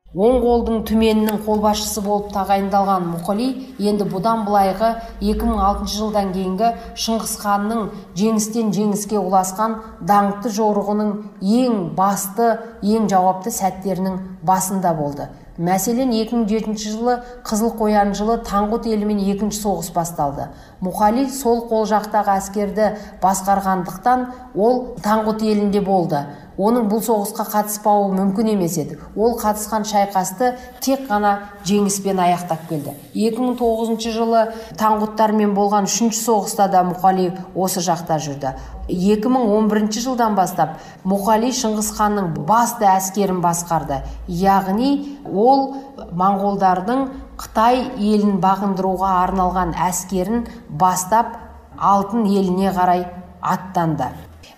қолдың 0.10 0.80
түменінің 0.90 1.44
қолбасшысы 1.46 2.02
болып 2.02 2.32
тағайындалған 2.34 3.04
мұқали 3.12 3.50
енді 3.78 4.08
бұдан 4.10 4.42
былайғы 4.48 4.96
2006 5.22 5.86
жылдан 5.94 6.32
кейінгі 6.34 6.72
шыңғыс 6.98 7.36
ханның 7.44 7.92
жеңістен 8.18 8.72
жеңіске 8.74 9.20
ұласқан 9.22 9.76
даңқты 10.10 10.50
жорығының 10.56 11.12
ең 11.60 11.78
басты 11.94 12.56
ең 12.82 13.06
жауапты 13.12 13.54
сәттерінің 13.54 14.18
басында 14.42 14.96
болды. 14.98 15.30
Мәселен 15.60 16.10
2007 16.16 16.74
жылы 16.80 17.20
қызыл 17.46 17.74
қоян 17.78 18.14
жылы 18.16 18.40
таңғұт 18.48 18.86
елімен 18.90 19.20
екінші 19.30 19.60
соғыс 19.60 19.92
басталды. 19.92 20.48
Мұқали 20.82 21.26
сол 21.30 21.66
қол 21.68 21.84
жақтағы 21.86 22.38
әскерді 22.40 22.94
басқарғандықтан 23.22 24.24
ол 24.56 24.96
таңғұт 25.04 25.44
елінде 25.44 25.82
болды. 25.84 26.24
Оның 26.60 26.90
бұл 26.92 27.00
соғысқа 27.06 27.46
қатыспауы 27.54 28.10
мүмкін 28.18 28.52
емес 28.54 28.76
еді. 28.82 28.98
Ол 29.16 29.38
қатысқан 29.40 29.86
шайқасты 29.88 30.52
тек 30.84 31.06
қана 31.08 31.54
жеңіспен 31.68 32.20
аяқтап 32.20 32.66
келді. 32.70 32.96
2009 33.16 34.10
жылы 34.12 34.44
таңғұттармен 34.80 35.56
болған 35.56 35.88
үшінші 35.88 36.20
соғыста 36.20 36.68
да 36.74 36.84
мұқали 36.90 37.32
осы 37.56 37.84
жақта 37.86 38.20
жүрді. 38.20 38.54
2011 38.90 40.02
жылдан 40.04 40.36
бастап 40.36 40.80
мұқали 41.08 41.54
шыңғыс 41.56 41.94
ханның 41.96 42.32
басты 42.50 42.90
әскерін 42.90 43.40
басқарды. 43.44 44.02
Яғни 44.28 45.20
ол 45.32 45.76
моңғолдардың 46.12 47.06
қытай 47.40 47.86
елін 47.96 48.42
бағындыруға 48.44 49.14
арналған 49.24 49.78
әскерін 49.88 50.48
бастап 50.70 51.38
алтын 51.78 52.26
еліне 52.28 52.74
қарай 52.76 53.06
аттанды. 53.40 54.10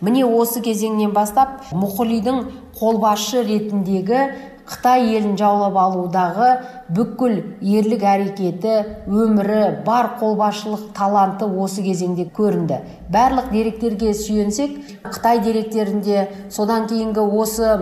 Міне 0.01 0.23
осы 0.25 0.61
кезеңнен 0.65 1.13
бастап 1.13 1.61
мұқылидың 1.77 2.45
қолбасшы 2.79 3.43
ретіндегі 3.45 4.21
қытай 4.71 5.09
елін 5.17 5.35
жаулап 5.39 5.75
алудағы 5.77 6.49
бүкіл 6.95 7.37
ерлік 7.61 8.05
әрекеті 8.07 8.75
өмірі 9.09 9.83
бар 9.85 10.13
қолбасшылық 10.21 10.91
таланты 10.95 11.45
осы 11.45 11.83
кезеңде 11.83 12.29
көрінді. 12.37 12.79
Барлық 13.11 13.51
деректерге 13.51 14.13
сүйенсек 14.15 14.77
қытай 15.03 15.41
деректерінде 15.43 16.27
содан 16.49 16.87
кейінгі 16.87 17.25
осы 17.43 17.73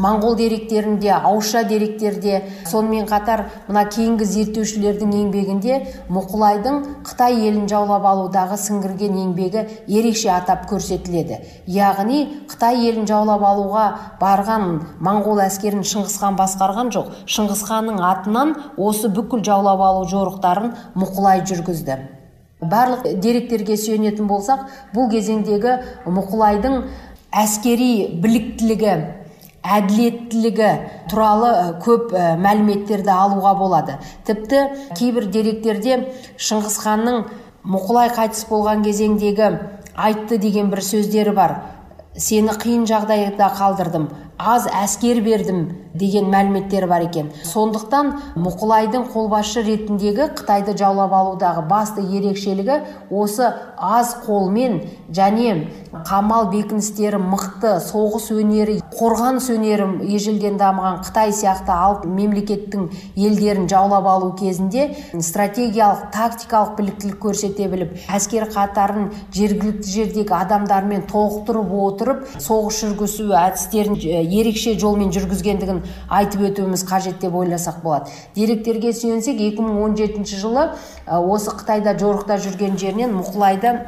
моңғол 0.00 0.36
деректерінде 0.38 1.10
ауызша 1.16 1.62
деректерде 1.68 2.42
сонымен 2.70 3.06
қатар 3.08 3.46
мына 3.68 3.84
кейінгі 3.90 4.26
зерттеушілердің 4.30 5.14
еңбегінде 5.20 5.78
мұқылайдың 6.12 6.80
қытай 7.06 7.38
елін 7.48 7.68
жаулап 7.70 8.06
алудағы 8.10 8.58
сіңірген 8.60 9.16
еңбегі 9.22 9.64
ерекше 9.86 10.30
атап 10.34 10.66
көрсетіледі. 10.70 11.40
Яғни 11.66 12.22
қытай 12.50 12.82
елін 12.88 13.08
жаулап 13.08 13.44
алуға 13.46 13.86
барған 14.20 14.68
моңғол 15.00 15.42
әскерін 15.46 15.86
шыңғыс 15.86 16.18
хан 16.22 16.38
басқарған 16.40 16.92
жоқ. 16.96 17.10
Шыңғыс 17.26 17.64
ханның 17.68 18.02
атынан 18.12 18.54
осы 18.76 19.10
бүкіл 19.12 19.44
жаулап 19.46 19.80
алу 19.80 20.06
жорықтарын 20.10 20.72
мұқылай 20.98 21.44
жүргізді. 21.48 21.98
Барлық 22.60 23.04
деректерге 23.20 23.76
сүйенетін 23.76 24.30
болсақ 24.30 24.62
бұл 24.94 25.10
кезеңдегі 25.12 25.74
мұқылайдың 26.08 26.86
әскери 27.36 27.90
біліктілігі 28.22 28.94
әділеттілігі 29.76 30.70
туралы 31.10 31.50
көп 31.82 32.12
мәліметтерді 32.14 33.12
алуға 33.12 33.54
болады. 33.58 33.96
Тіпті 34.26 34.62
кейбір 34.98 35.28
деректерде 35.32 35.98
шыңғыс 36.38 36.78
ханның 36.84 37.24
мұқылай 37.66 38.12
қайтыс 38.14 38.46
болған 38.50 38.84
кезеңдегі 38.86 39.50
айтты 39.96 40.38
деген 40.38 40.70
бір 40.70 40.84
сөздері 40.86 41.34
бар. 41.34 41.56
Сені 42.16 42.54
қиын 42.56 42.86
жағдайда 42.88 43.50
қалдырдым 43.58 44.08
аз 44.38 44.66
әскер 44.68 45.22
бердім 45.24 45.68
деген 45.96 46.28
мәліметтер 46.28 46.86
бар 46.88 47.06
екен. 47.06 47.30
Сондықтан 47.48 48.12
мұқылайдың 48.36 49.06
қолбасшы 49.12 49.62
ретіндегі 49.64 50.28
қытайды 50.36 50.76
жаулап 50.76 51.14
алудағы 51.16 51.64
басты 51.68 52.04
ерекшелігі 52.04 52.82
осы 53.08 53.48
аз 53.76 54.12
қолмен 54.26 54.82
және 55.08 55.54
қамал 56.04 56.50
бекіністері 56.52 57.20
мықты 57.22 57.78
соғыс 57.80 58.28
өнері 58.36 58.76
қорғаныс 58.96 59.48
өнері 59.54 59.88
ежелден 60.16 60.58
дамыған 60.60 61.00
қытай 61.06 61.32
сияқты 61.32 61.72
алып 61.72 62.04
мемлекеттің 62.10 62.90
елдерін 63.16 63.68
жаулап 63.72 64.06
алу 64.10 64.32
кезінде 64.36 64.90
стратегиялық 65.14 66.10
тактикалық 66.12 66.76
біліктілік 66.76 67.18
көрсете 67.24 67.70
біліп 67.72 67.96
әскер 68.12 68.48
қатарын 68.52 69.10
жергілікті 69.36 69.92
жердегі 69.96 70.36
адамдармен 70.36 71.06
толықтырып 71.10 71.72
отырып 71.86 72.24
соғыс 72.36 72.82
жүргізу 72.84 73.30
әдістерін 73.40 73.96
ерекше 74.26 74.76
жолмен 74.78 75.12
жүргізгендігін 75.14 75.82
айтып 76.08 76.46
өтуіміз 76.50 76.86
қажет 76.88 77.20
деп 77.20 77.34
ойласақ 77.34 77.82
болады. 77.82 78.10
Деректерге 78.34 78.92
сүйенсек 78.92 79.38
2017 79.40 80.36
жылы 80.40 80.70
осы 81.06 81.54
қытайда 81.56 81.98
жорықта 82.00 82.40
жүрген 82.42 82.78
жерінен 82.80 83.14
мұқылайды 83.18 83.78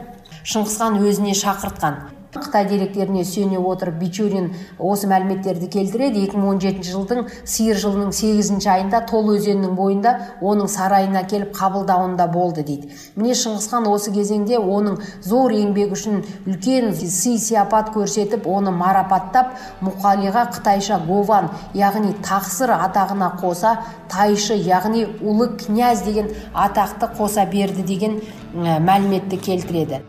шыңғыс 0.44 0.78
хан 0.78 1.02
өзіне 1.02 1.34
шақыртқан. 1.38 2.17
Қытай 2.34 2.66
деректеріне 2.68 3.22
сүйене 3.24 3.56
отырып 3.56 3.94
бичурин 4.02 4.50
осы 4.78 5.08
мәліметтерді 5.08 5.68
келтіреді. 5.72 6.26
2017 6.28 6.84
жылдың 6.84 7.22
сиыр 7.48 7.78
жылының 7.80 8.12
сегізінші 8.12 8.68
айында 8.74 9.00
тол 9.08 9.30
өзенінің 9.32 9.72
бойында 9.78 10.12
оның 10.44 10.68
сарайына 10.68 11.22
келіп 11.30 11.54
қабылдауында 11.56 12.26
болды 12.32 12.64
дейді. 12.68 12.92
Міне 13.16 13.32
шыңғыс 13.32 13.70
хан 13.72 13.88
осы 13.88 14.12
кезеңде 14.12 14.60
оның 14.60 15.00
зор 15.24 15.56
еңбегі 15.56 15.96
үшін 15.96 16.20
үлкен 16.44 16.92
сый 16.92 17.38
сияпат 17.40 17.94
көрсетіп 17.96 18.44
оны 18.44 18.74
марапаттап 18.76 19.56
мұқалиға 19.80 20.44
қытайша 20.58 21.00
гован 21.08 21.48
яғни 21.74 22.12
тақсыр 22.20 22.74
атағына 22.76 23.32
қоса 23.40 23.78
тайшы 24.12 24.60
яғни 24.68 25.06
ұлы 25.24 25.54
князь 25.64 26.04
деген 26.04 26.28
атақты 26.52 27.08
қоса 27.16 27.48
берді 27.48 27.88
деген 27.88 28.20
мәліметті 28.52 29.40
келтіреді. 29.40 30.02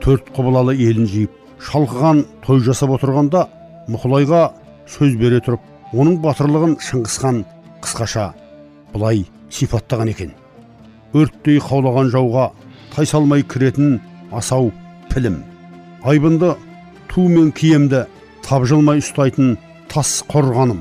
Төрт 0.00 0.30
құбылалы 0.36 0.74
елін 0.76 1.06
жиып 1.08 1.32
шалқыған 1.70 2.22
той 2.44 2.62
жасап 2.64 2.94
отырғанда 2.96 3.44
мұқылайға 3.92 4.42
сөз 4.90 5.16
бере 5.20 5.40
тұрып 5.44 5.96
оның 5.96 6.20
батырлығын 6.24 6.76
шыңғысхан 6.86 7.42
қысқаша 7.84 8.30
былай 8.94 9.24
сипаттаған 9.52 10.12
екен. 10.12 10.32
Өрттей 11.14 11.58
қаулаған 11.62 12.10
жауға 12.14 12.50
тайсалмай 12.94 13.42
кіретін 13.42 13.98
асау 14.32 14.70
пілім. 15.10 15.40
Айбынды 16.02 16.54
ту 17.10 17.26
мен 17.28 17.50
киемді 17.52 18.04
тапжылмай 18.46 19.02
ұстайтын 19.02 19.56
тас 19.90 20.20
қорғаным. 20.30 20.80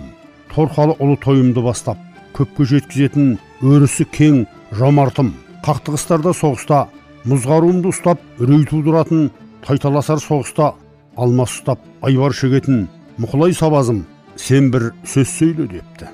Торқалы 0.53 0.95
ұлы 1.01 1.17
тойымды 1.23 1.63
бастап 1.65 1.97
көпке 2.37 2.67
жеткізетін 2.69 3.35
өрісі 3.65 4.05
кең 4.13 4.45
жомартым. 4.77 5.33
Қақтығыстарда 5.65 6.33
соғыста 6.37 6.85
мұзғаруымды 7.27 7.91
ұстап 7.91 8.21
үрей 8.39 8.63
тудыратын 8.69 9.27
тайталасар 9.65 10.21
соғыста 10.23 10.71
алмас 11.19 11.57
ұстап 11.57 11.81
айбар 12.05 12.31
шегетін 12.35 12.85
мұқылай 13.19 13.51
сабазым 13.57 14.05
сен 14.39 14.69
бір 14.71 14.93
сөз 15.03 15.27
сөйле 15.33 15.67
депті 15.73 16.07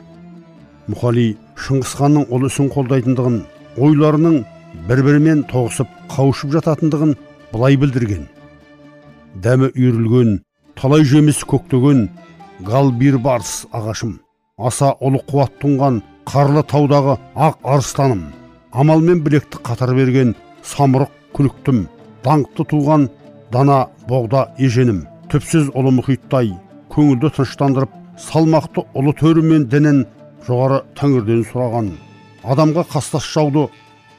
мұқали 0.90 1.28
шыңғысханның 1.62 2.26
ұлы 2.34 2.50
ісін 2.50 2.72
қолдайтындығын 2.74 3.38
ойларының 3.86 4.40
бір 4.90 5.04
бірімен 5.06 5.44
тоғысып 5.52 5.92
қауышып 6.16 6.56
жататындығын 6.56 7.14
былай 7.52 7.78
білдірген 7.82 8.26
дәмі 9.46 9.70
үйірілген 9.76 10.40
талай 10.80 11.06
жеміс 11.06 11.44
көктеген 11.46 12.08
гал 12.66 12.90
бір 12.92 13.20
барс 13.22 13.68
ағашым 13.74 14.18
аса 14.58 14.96
ұлы 15.06 15.22
қуат 15.30 15.54
тұнған 15.62 16.02
қарлы 16.26 16.66
таудағы 16.66 17.20
ақ 17.36 17.62
арыстаным 17.76 18.26
амалмен 18.74 19.22
білекті 19.26 19.62
қатар 19.64 19.94
берген 19.96 20.34
самұрық 20.66 21.12
күліктім. 21.36 21.86
Даңқты 22.26 22.66
туған 22.72 23.10
дана 23.54 23.86
боғда 24.10 24.48
еженім. 24.58 25.04
Түпсіз 25.30 25.72
ұлы 25.78 25.94
мұхиттай 26.00 26.52
көңілді 26.94 27.32
тыныштандырып 27.36 27.94
салмақты 28.22 28.86
ұлы 28.98 29.14
төрімен 29.20 29.68
дінін 29.70 30.04
жоғары 30.48 30.82
тәңірден 30.98 31.44
сұраған. 31.50 31.92
Адамға 32.46 32.86
қастас 32.92 33.26
жауды 33.26 33.68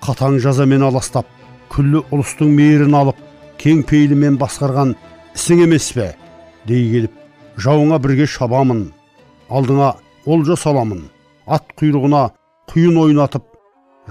қатаң 0.05 0.39
жазамен 0.43 0.85
аластап 0.87 1.29
күллі 1.73 2.03
ұлыстың 2.15 2.53
мейірін 2.59 2.97
алып 2.99 3.21
кең 3.63 3.83
пейілімен 3.89 4.39
басқарған 4.41 4.95
ісің 5.35 5.65
емес 5.67 5.93
пе? 5.97 6.13
Дей 6.67 6.91
келіп 6.93 7.15
жауыңа 7.63 7.99
бірге 8.03 8.27
шабамын 8.27 8.89
алдыңа 9.49 9.95
олжа 10.27 10.57
саламын. 10.59 11.07
Ат 11.47 11.71
құйрығына 11.79 12.23
құйын 12.73 12.99
ойнатып 13.05 13.45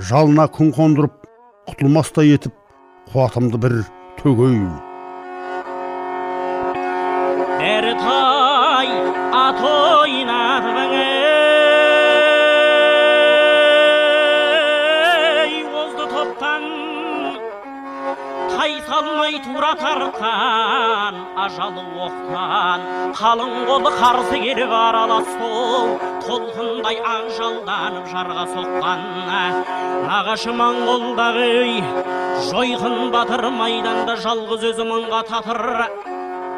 жалына 0.10 0.48
күн 0.56 0.72
қондырып 0.76 1.25
құтылмастай 1.66 2.28
етіп 2.36 2.54
қуатымды 3.10 3.58
бір 3.64 3.74
төгейін 4.20 4.68
дәртай 7.62 8.92
ат 9.40 9.62
ойнатып 9.70 10.94
ей 15.46 15.56
озды 15.82 16.06
топтан 16.14 16.64
тайсалмай 18.54 19.34
тура 19.48 19.74
тартқан 19.82 21.14
ажалы 21.48 21.84
оқтан 22.08 22.80
қалың 23.22 23.54
қолы 23.72 23.92
қарсы 23.98 24.38
келіп 24.46 24.72
аралас 24.86 25.30
толқындай 26.26 26.98
ақжалданып 27.14 28.10
жарға 28.12 28.46
соққан 28.54 29.04
нағашы 30.06 30.54
моңғолдағы 30.60 31.48
жойқын 32.50 33.12
батыр 33.14 33.50
майданда 33.54 34.18
жалғыз 34.26 34.66
өзі 34.72 34.86
мыңға 34.90 35.22
татыр. 35.30 35.64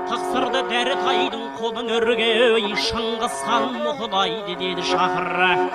Тықсырды 0.07 0.61
дәрітайдың 0.69 1.43
қолын 1.59 1.91
өргей 1.97 2.75
шыңғыс 2.87 3.41
хан 3.43 3.73
мұқылайды 3.83 4.55
деді 4.61 4.85
шақыр. 4.87 5.67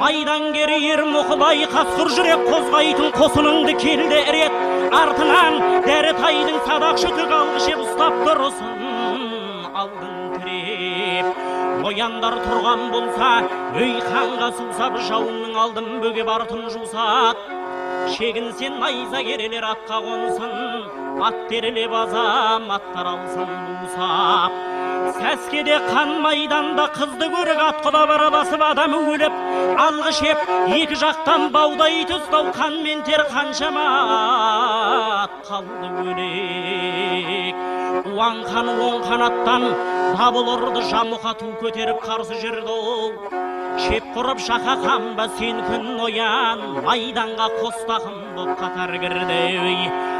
Майдангер 0.00 0.74
ер 0.76 1.04
мұқылай 1.06 1.66
қасқыр 1.70 2.12
жүрек 2.16 2.46
қозғайтын 2.50 3.10
қосыныңды 3.16 3.74
келді 3.80 4.22
рет 4.36 4.94
артынан 5.00 5.60
дәрітайдың 5.86 6.62
садақшы 6.68 7.10
түк 7.18 7.36
алғышеп 7.40 7.84
ұстап 7.88 8.24
тұрсын 8.26 9.68
алдын. 9.74 10.10
тіреп 10.10 10.19
нояндар 11.90 12.36
тұрған 12.44 12.82
болса 12.92 13.28
өй 13.74 13.96
ханға 14.04 14.50
сусап 14.54 14.98
жауының 15.08 15.56
алдын 15.58 15.88
бөгеп 16.04 16.28
артын 16.30 16.68
жусат. 16.70 17.40
Шегінсен 18.14 18.78
найза 18.78 19.22
керелер 19.26 19.66
атқа 19.72 19.98
қонсын 20.04 20.52
ат 21.26 21.40
терелеп 21.50 21.92
азаматтар 22.04 23.10
алсын 23.14 23.50
бусап 23.82 24.54
сәскеде 25.18 25.76
қан 25.90 26.14
майданда 26.22 26.86
қызды 26.94 27.26
көрік 27.34 27.60
атқылап 27.66 28.14
араласып 28.14 28.62
адам 28.70 28.94
өліп 29.00 29.34
алғы 29.84 30.12
шеп 30.20 30.50
екі 30.78 30.98
жақтан 31.02 31.48
баудай 31.54 32.04
тұстау 32.08 32.52
қан 32.56 32.80
мен 32.86 33.02
тер 33.08 33.26
қаншама 33.34 33.86
ат 35.24 35.40
қалды 35.48 35.90
өлек. 36.06 37.66
Уан 38.14 38.44
хан 38.46 38.68
оң 38.70 39.02
қанаттан 39.04 39.66
дабыл 40.14 40.50
ұрды 40.54 40.82
жамұқа 40.90 41.34
ту 41.40 41.50
көтеріп 41.62 42.02
қарсы 42.04 42.38
жүрді 42.42 42.76
ол. 42.76 43.12
Шеп 43.80 44.06
құрып 44.14 44.40
шақа 44.44 44.76
қамба 44.82 45.26
сен 45.38 45.60
күн 45.68 45.86
ноян 45.96 46.64
майданға 46.84 47.46
қос 47.60 47.78
тақым 47.88 48.18
боп 48.36 48.56
қатар 48.60 48.96
кірді 49.00 50.10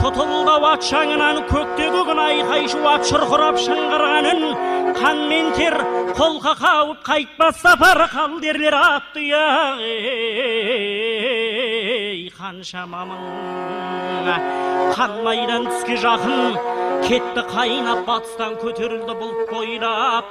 тұтылдау 0.00 0.64
ат 0.70 0.82
шаңынан 0.86 1.42
көктегі 1.50 2.02
күн 2.08 2.20
айқай 2.22 2.66
шу 2.72 2.80
ат 2.90 3.06
шұрқырап 3.10 3.60
шыңғырған 3.64 4.30
үн 4.32 4.42
қан 4.96 5.22
мен 5.30 5.52
тер 5.58 5.76
қолқа 6.18 6.54
қауып 6.62 7.04
қайтпас 7.06 7.60
сапар 7.62 8.06
қал 8.14 8.40
дерлер 8.42 8.76
атты 8.80 9.26
ей 12.30 12.36
қаншама 12.38 13.02
мың 13.08 13.22
қан 14.94 15.22
майдан 15.24 15.64
түске 15.66 15.96
жақын 15.98 16.56
кетті 17.06 17.42
қайнап 17.50 18.04
батыстан 18.06 18.54
көтерілді 18.62 19.14
бұлт 19.18 19.50
бойлап 19.50 20.26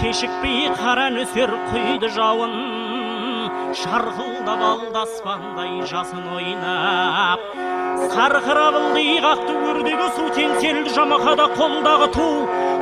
кешікпей 0.00 0.70
қара 0.78 1.10
нөсер 1.14 1.50
құйды 1.70 2.08
жауын 2.16 2.54
шарқылдап 3.74 4.60
алды 4.70 4.98
аспандай 4.98 5.86
жасын 5.86 6.24
ойнап. 6.34 7.40
Сарқырап 8.10 8.74
ылдый 8.78 9.20
қақты 9.22 9.52
өрдегі 9.70 10.08
су 10.16 10.24
теңселді 10.34 10.90
жамахада 10.94 11.46
қолдағы 11.54 12.08
ту 12.14 12.28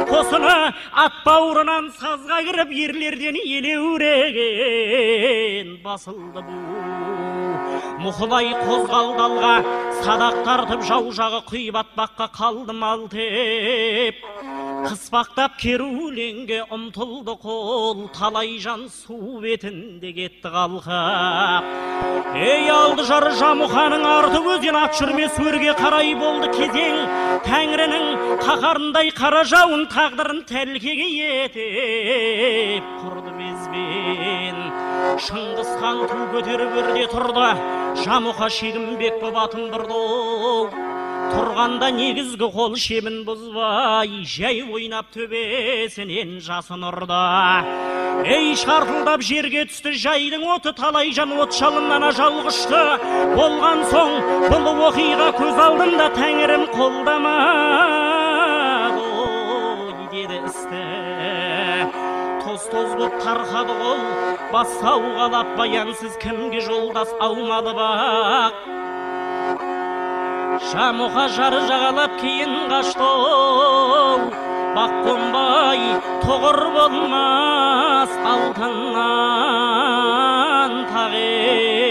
қосыны 0.08 0.56
ат 1.04 1.14
бауырынан 1.26 1.84
сазға 1.98 2.38
кіріп 2.46 2.70
ерлерден 2.84 3.36
елеуреген 3.42 4.06
басылды 5.84 6.40
бу 6.46 6.56
мұқылай 7.98 8.52
қозғалды 8.62 9.22
алға 9.24 9.54
садақ 10.04 10.36
тартып 10.46 10.84
жау 10.86 11.10
жағы 11.18 11.40
құй 11.50 11.64
батпаққа 11.74 12.28
қалды 12.36 12.76
малтеп 12.78 14.22
қыспақтап 14.86 15.56
керуленге 15.58 16.60
ұмтылды 16.74 17.34
қол 17.42 18.04
талай 18.14 18.58
жан 18.62 18.84
су 18.92 19.40
бетінде 19.42 20.12
кетті 20.14 20.52
қалқап 20.54 21.66
ей 22.38 22.68
алды 22.70 23.06
жар 23.08 23.26
жамұқаның 23.40 24.04
арты 24.06 24.42
өзен 24.54 24.78
ат 24.78 24.94
жүрмес 24.98 25.38
өрге 25.42 25.74
қарай 25.80 26.14
болды 26.20 26.50
кезең 26.54 27.00
тәңірінің 27.48 28.06
қаһарындай 28.44 29.10
қара 29.18 29.42
жауын 29.50 29.88
тағдырын 29.94 30.44
тәлкеге 30.52 31.08
етіп 31.46 32.92
құрды 33.02 33.34
безбен 33.40 34.62
шыңғыс 35.26 35.74
хан 35.80 36.04
ту 36.12 36.28
көтеріп 36.36 36.78
өрде 36.84 37.08
тұрды 37.14 37.50
жамұқа 38.04 38.52
шегінбек 38.60 39.18
боп 39.24 39.42
атын 39.48 39.72
бұрды 39.74 40.97
тұрғанда 41.32 41.88
негізгі 41.94 42.48
қол 42.54 42.74
шебін 42.80 43.22
бұзбай 43.26 44.24
жай 44.28 44.62
ойнап 44.64 45.10
төбесінен 45.14 46.38
жасын 46.44 46.82
ұрды. 46.88 47.18
Ей 48.26 48.56
шартылдап 48.58 49.22
жерге 49.22 49.64
түсті 49.70 49.92
жайдың 50.02 50.42
оты 50.54 50.72
талай 50.76 51.12
жан 51.14 51.32
от 51.38 51.54
жалыннан 51.54 52.08
ажал 52.08 52.40
құшты. 52.46 52.82
Болған 53.36 53.84
соң 53.92 54.10
бұл 54.48 54.66
оқиға 54.88 55.28
көз 55.38 55.60
алдымда 55.66 56.08
тәңірім 56.16 56.64
қолдамады 56.72 57.28
ой 59.24 60.08
деді 60.14 60.40
істі. 60.48 60.82
Тоз 62.42 62.62
тоз 62.72 62.90
боп 62.98 63.14
тарқады 63.22 63.74
қол 63.84 64.02
бас 64.52 64.72
сауғалап 64.80 65.54
баянсыз 65.60 66.18
кімге 66.22 66.60
жолдас 66.64 67.10
аумады 67.20 67.72
бақ. 67.78 68.77
Жамұқа 70.58 71.24
жары 71.36 71.60
жағалап 71.68 72.16
кейін 72.18 72.54
қашты 72.70 73.04
оу 73.06 74.30
бақ 74.74 74.92
қонбай 75.06 75.80
тұғыр 76.24 76.58
болмас 76.74 78.12
алтыннан 78.32 79.38
тағы. 80.90 81.87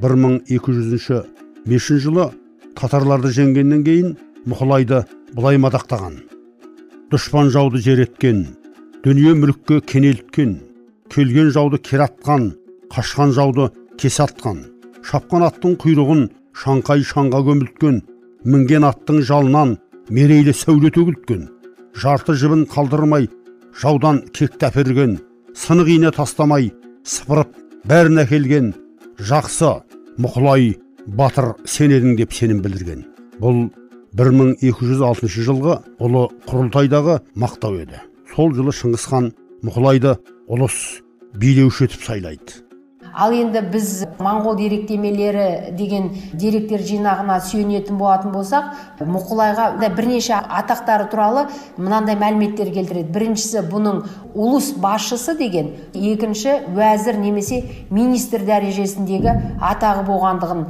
Хан 0.00 0.40
1200 0.48 1.24
бесінші 1.66 2.00
жылы 2.06 2.30
татарларды 2.78 3.30
жеңгеннен 3.36 3.82
кейін 3.84 4.16
мұқылайды 4.48 5.02
былай 5.34 5.58
мадақтаған. 5.60 6.16
Дұшпан 7.12 7.50
жауды 7.52 7.82
жер 7.84 8.00
еткен 8.06 8.46
дүние 9.04 9.34
мүлікке 9.36 9.80
кенелткен 9.84 10.56
келген 11.12 11.50
жауды 11.52 11.78
кератқан 11.78 12.52
қашқан 12.94 13.34
жауды 13.36 13.70
кесе 14.00 14.24
атқан 14.24 14.64
шапқан 15.04 15.44
аттың 15.50 15.76
құйрығын 15.82 16.26
шаңқай 16.62 17.04
шаңға 17.04 17.42
көмілткен 17.48 18.02
мінген 18.44 18.86
аттың 18.88 19.22
жалынан 19.28 19.76
мерейлі 20.08 20.54
сәуле 20.56 20.92
төгілткен 20.96 21.48
жарты 22.02 22.36
жібін 22.40 22.64
қалдырмай 22.72 23.28
жаудан 23.82 24.22
кекті 24.32 24.70
әперген 24.70 25.18
сынық 25.64 25.90
ине 25.96 26.12
тастамай 26.14 26.70
сыпырып 27.04 27.56
бәрін 27.90 28.24
әкелген 28.24 28.72
жақсы 29.20 29.70
мұқылай 30.20 30.74
батыр 31.06 31.52
сен 31.68 31.92
едің 31.92 32.16
деп 32.18 32.32
сенім 32.32 32.62
білдірген. 32.64 33.04
Бұл 33.40 33.68
1206 34.16 35.28
жылғы 35.46 35.76
ұлы 36.00 36.26
құрылтайдағы 36.48 37.20
мақтау 37.38 37.80
еді. 37.82 38.00
Сол 38.34 38.54
жылы 38.56 38.74
шыңғыс 38.74 39.06
хан 39.10 39.30
мұқылайды 39.66 40.16
ұлыс 40.50 40.78
билеуші 41.36 41.86
етіп 41.88 42.06
сайлайды. 42.06 42.64
Ал 43.14 43.32
енді 43.34 43.60
біз 43.72 43.90
моңғол 44.20 44.56
деректемелері 44.58 45.72
деген 45.78 46.10
деректер 46.32 46.82
жинағына 46.84 47.38
сүйенетін 47.44 47.98
болатын 48.00 48.32
болсақ 48.34 49.00
мұқылайға 49.00 49.68
бірнеше 49.96 50.38
атақтары 50.38 51.08
туралы 51.10 51.46
мынандай 51.76 52.16
мәліметтер 52.20 52.72
келтіреді. 52.74 53.10
Біріншісі 53.14 53.64
бұның 53.70 54.02
улус 54.34 54.72
басшысы 54.78 55.36
деген 55.38 55.72
екінші 55.94 56.56
уәзір 56.74 57.18
немесе 57.20 57.62
министр 57.90 58.44
дәрежесіндегі 58.48 59.36
атағы 59.60 60.06
болғандығын 60.08 60.66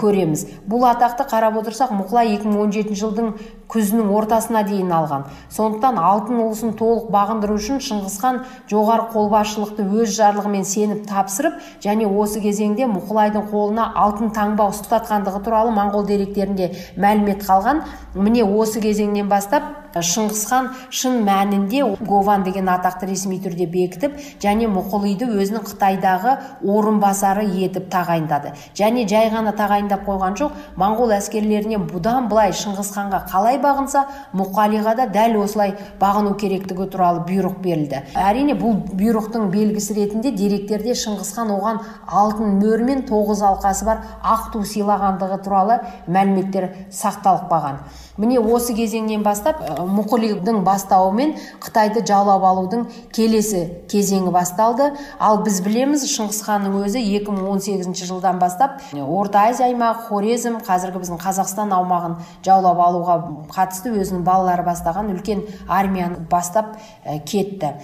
көреміз. 0.00 0.46
Бұл 0.68 0.86
атақты 0.90 1.26
қарап 1.30 1.58
отырсақ 1.62 1.92
мұқылай 1.96 2.36
2017 2.38 2.96
жылдың 2.98 3.34
күзінің 3.72 4.10
ортасына 4.12 4.62
дейін 4.68 4.92
алған. 4.92 5.26
Сондықтан 5.52 5.98
алтын 5.98 6.40
ұлысын 6.44 6.74
толық 6.78 7.08
бағындыру 7.14 7.56
үшін 7.56 7.80
шыңғыс 7.84 8.18
хан 8.22 8.40
жоғары 8.70 9.08
қолбасшылықты 9.14 9.86
өз 10.02 10.16
жарлығымен 10.18 10.66
сеніп 10.68 11.06
тапсырып 11.08 11.60
және 11.84 12.08
осы 12.08 12.42
кезеңде 12.44 12.88
мұқылайдың 12.92 13.48
қолына 13.52 13.88
алтын 14.04 14.34
таңба 14.36 14.68
ұстатқандығы 14.74 15.44
туралы 15.46 15.72
моңғол 15.78 16.06
деректерінде 16.08 16.72
мәлімет 16.96 17.46
қалған. 17.48 17.86
Міне 18.14 18.44
осы 18.44 18.84
кезеңнен 18.84 19.32
бастап 19.32 19.81
шыңғыс 20.00 20.44
хан 20.48 20.70
шын 20.90 21.20
мәнінде 21.26 21.82
гован 22.06 22.44
деген 22.46 22.70
атақты 22.72 23.10
ресми 23.10 23.38
түрде 23.42 23.66
бекітіп 23.68 24.16
және 24.40 24.68
мұқылиды 24.72 25.28
өзінің 25.28 25.66
қытайдағы 25.68 26.36
орынбасары 26.64 27.44
етіп 27.44 27.90
тағайындады. 27.92 28.54
Және 28.78 29.04
жай 29.10 29.28
ғана 29.34 29.52
тағайындап 29.58 30.06
қойған 30.06 30.38
жоқ 30.40 30.56
моңғол 30.80 31.12
әскерлеріне 31.18 31.80
бұдан 31.90 32.28
былай 32.30 32.54
шыңғыс 32.56 32.92
ханға 32.96 33.24
қалай 33.28 33.58
бағынса 33.62 34.06
мұқалиға 34.32 34.96
да 35.02 35.08
дәл 35.12 35.36
осылай 35.42 35.74
бағыну 36.00 36.34
керектігі 36.40 36.88
туралы 36.92 37.24
бұйрық 37.28 37.58
берілді. 37.64 38.02
Әрине 38.16 38.56
бұл 38.58 38.78
бұйрықтың 38.96 39.50
белгісі 39.52 39.98
ретінде 39.98 40.32
деректерде 40.36 40.96
шыңғыс 40.96 41.34
хан 41.36 41.52
оған 41.52 41.82
алтын 42.06 42.56
мөр 42.62 42.84
мен 42.86 43.04
тоғыз 43.08 43.42
алқасы 43.50 43.86
бар 43.88 44.02
ақ 44.22 44.52
ту 44.54 44.64
сыйлағандығы 44.64 45.42
туралы 45.44 45.80
мәліметтер 46.06 46.70
сақталып 46.92 47.50
қалған. 47.50 47.82
Міне 48.20 48.38
осы 48.40 48.74
кезеңнен 48.76 49.22
бастап 49.24 49.62
мұқылидың 49.88 50.60
бастауымен 50.66 51.34
қытайды 51.62 52.02
жаулап 52.06 52.44
алудың 52.44 52.84
келесі 53.14 53.62
кезеңі 53.88 54.32
басталды. 54.34 54.90
Ал 55.18 55.40
біз 55.44 55.60
білеміз 55.64 56.04
шыңғыс 56.10 56.42
ханның 56.44 56.76
өзі 56.84 57.00
2018 57.00 58.04
жылдан 58.04 58.40
бастап 58.42 58.82
орта 58.92 59.46
азия 59.48 59.70
аймағы 59.70 60.08
хорезм 60.08 60.58
қазіргі 60.66 61.00
біздің 61.02 61.20
қазақстан 61.22 61.72
аумағын 61.72 62.18
жаулап 62.44 62.82
алуға 62.84 63.16
қатысты 63.54 63.94
өзінің 63.96 64.26
балалары 64.26 64.66
бастаған 64.66 65.08
үлкен 65.14 65.46
армияны 65.68 66.26
бастап 66.30 66.76
кетті. 67.24 67.74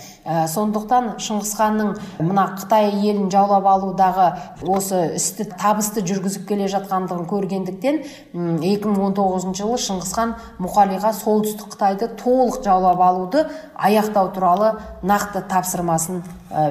Сондықтан 0.52 1.14
шыңғыс 1.24 1.54
ханның 1.56 1.94
мына 2.20 2.50
қытай 2.58 2.90
елін 3.00 3.30
жаулап 3.32 3.66
алудағы 3.72 4.28
осы 4.68 5.14
істі 5.16 5.48
табысты 5.56 6.04
жүргізіп 6.04 6.46
келе 6.48 6.68
жатқандығын 6.68 7.26
көргендіктен 7.30 8.02
2019 8.34 9.56
жылы 9.58 9.78
шыңғыс 9.88 10.14
хан 10.18 10.27
мұқалиға 10.62 11.12
солтүстік 11.18 11.74
қытай 11.74 11.88
қытайды 11.88 12.16
толық 12.20 12.62
жаулап 12.64 13.00
алуды 13.00 13.44
аяқтау 13.74 14.30
туралы 14.34 14.74
нақты 15.02 15.42
тапсырмасын 15.48 16.22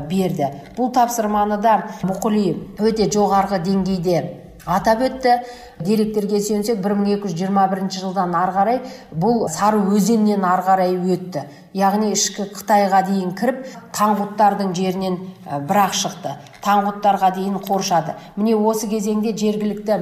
берді. 0.10 0.52
Бұл 0.78 0.92
тапсырманы 0.94 1.58
да 1.62 1.88
мұқыли 2.04 2.78
өте 2.80 3.10
жоғарғы 3.10 3.62
деңгейде 3.66 4.22
атап 4.68 5.02
өтті. 5.08 5.40
Деректерге 5.80 6.40
сүйенсек 6.42 6.82
1221 6.82 7.92
жылдан 7.94 8.34
ары 8.36 8.54
қарай 8.56 8.80
бұл 9.14 9.46
сары 9.54 9.78
өзеннен 9.94 10.44
ары 10.46 10.66
қарай 10.66 10.96
өтті. 10.98 11.46
Яғни 11.78 12.10
ішкі 12.16 12.48
қытайға 12.56 13.04
дейін 13.06 13.36
кіріп 13.38 13.60
таңғұттардың 13.94 14.72
жерінен 14.74 15.20
бірақ 15.46 15.94
шықты. 15.94 16.32
Таңғұттарға 16.66 17.30
дейін 17.36 17.60
қоршады. 17.62 18.16
Міне 18.36 18.56
осы 18.58 18.90
кезеңде 18.90 19.36
жергілікті 19.38 20.00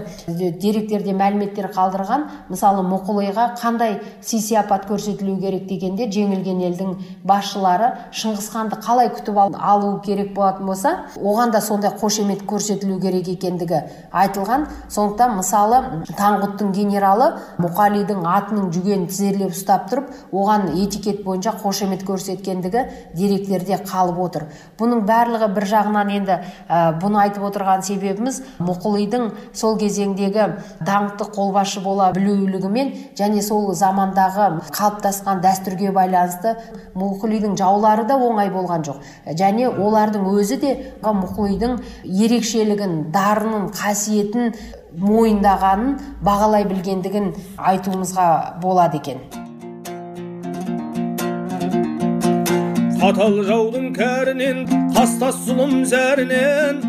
деректерде 0.62 1.12
мәліметтер 1.14 1.68
қалдырған 1.76 2.24
мысалы 2.48 2.86
мұқылиға 2.88 3.50
қандай 3.60 4.00
сый 4.24 4.40
сияпат 4.40 4.88
көрсетілу 4.88 5.36
керек 5.44 5.68
дегенде 5.68 6.08
жеңілген 6.16 6.64
елдің 6.70 6.96
басшылары 7.28 7.92
шыңғыс 8.16 8.48
ханды 8.56 8.80
қалай 8.80 9.12
күтіп 9.18 9.60
алу 9.60 10.00
керек 10.06 10.32
болатын 10.34 10.72
болса 10.72 10.96
оған 11.20 11.52
да 11.52 11.62
сондай 11.62 11.92
қошемет 12.00 12.48
көрсетілу 12.48 13.02
керек 13.04 13.28
екендігі 13.36 13.84
айтылған. 14.12 14.55
Сондықтан 14.90 15.36
мысалы 15.40 15.80
таңғұттың 16.18 16.72
генералы 16.76 17.30
мұқалидың 17.62 18.26
атының 18.30 18.72
жүгенін 18.76 19.08
тізерлеп 19.12 19.54
ұстап 19.56 19.90
тұрып 19.92 20.12
оған 20.32 20.70
этикет 20.84 21.24
бойынша 21.26 21.56
қошемет 21.62 22.06
көрсеткендігі 22.08 22.86
деректерде 23.16 23.80
қалып 23.86 24.20
отыр. 24.26 24.48
Бұның 24.80 25.06
барлығы 25.08 25.50
бір 25.56 25.68
жағынан 25.72 26.12
енді 26.16 26.40
бұны 27.02 27.22
айтып 27.26 27.46
отырған 27.50 27.84
себебіміз 27.86 28.42
мұқылидың 28.60 29.30
сол 29.54 29.78
кезеңдегі 29.82 30.48
даңқты 30.86 31.30
қолбасшы 31.36 31.84
бола 31.84 32.12
білулігімен 32.16 32.94
және 33.18 33.42
сол 33.46 33.72
замандағы 33.76 34.50
қалыптасқан 34.70 35.42
дәстүрге 35.44 35.92
байланысты 35.96 36.56
мұқылидың 36.96 37.56
жаулары 37.60 38.06
да 38.08 38.18
оңай 38.20 38.52
болған 38.54 38.86
жоқ. 38.88 39.02
Және 39.40 39.70
олардың 39.70 40.28
өзі 40.32 40.60
де 40.62 40.74
мұқылидың 41.04 41.80
ерекшелігін 42.06 42.96
дарынын 43.14 43.70
қасиетін 43.76 44.45
мойындағанын 45.02 45.96
бағалай 46.26 46.66
білгендігін 46.70 47.32
айтуымызға 47.72 48.28
болады 48.64 49.02
екен. 49.02 49.24
Қатал 53.00 53.40
жаудың 53.46 53.92
кәрінен 53.94 54.66
қастас 54.96 55.44
зұлым 55.46 55.84
зәрінен 55.86 56.82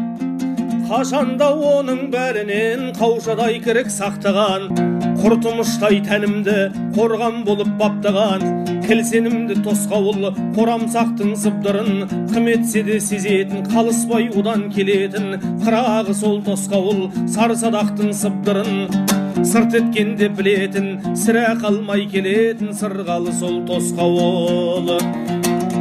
қашанда 0.88 1.50
оның 1.76 2.06
бәрінен 2.14 2.92
қаушадай 2.96 3.58
кірік 3.64 3.90
сақтаған. 3.92 4.95
Құртымыштай 5.22 6.00
тәнімді 6.06 6.56
қорған 6.96 7.42
болып 7.46 7.70
баптаған 7.80 8.44
келсенімді 8.86 9.56
тосқауыл 9.66 10.28
қорамсақтың 10.56 11.32
сыбдырын 11.42 12.04
кім 12.32 12.48
етсе 12.52 12.82
де 12.86 12.98
сезетін 13.02 13.64
қалыспай 13.72 14.28
одан 14.38 14.68
келетін 14.74 15.34
қырағы 15.64 16.14
сол 16.20 16.38
тосқауыл 16.46 17.06
сарсадақтың 17.34 18.12
сыбдырын 18.20 19.44
сырт 19.46 19.74
еткенде 19.80 20.28
білетін 20.38 21.16
сірә 21.18 21.48
қалмай 21.62 22.06
келетін 22.12 22.74
сырғалы 22.78 23.34
сол 23.40 23.58
тосқауыл 23.68 24.94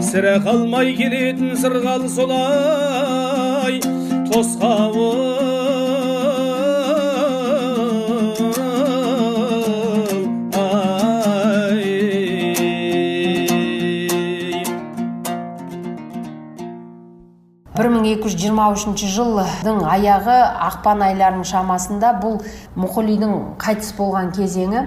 сірә 0.09 0.39
қалмай 0.47 0.95
келетін 0.97 1.53
сырғалы 1.61 2.09
солай 2.17 3.79
тосқауыл 4.31 5.64
1223 18.05 19.07
жылдың 19.15 19.81
аяғы 19.89 20.37
ақпан 20.67 21.01
айларының 21.07 21.47
шамасында 21.49 22.11
бұл 22.21 22.37
мұқұлидың 22.77 23.33
қайтыс 23.61 23.95
болған 23.97 24.29
кезеңі 24.35 24.85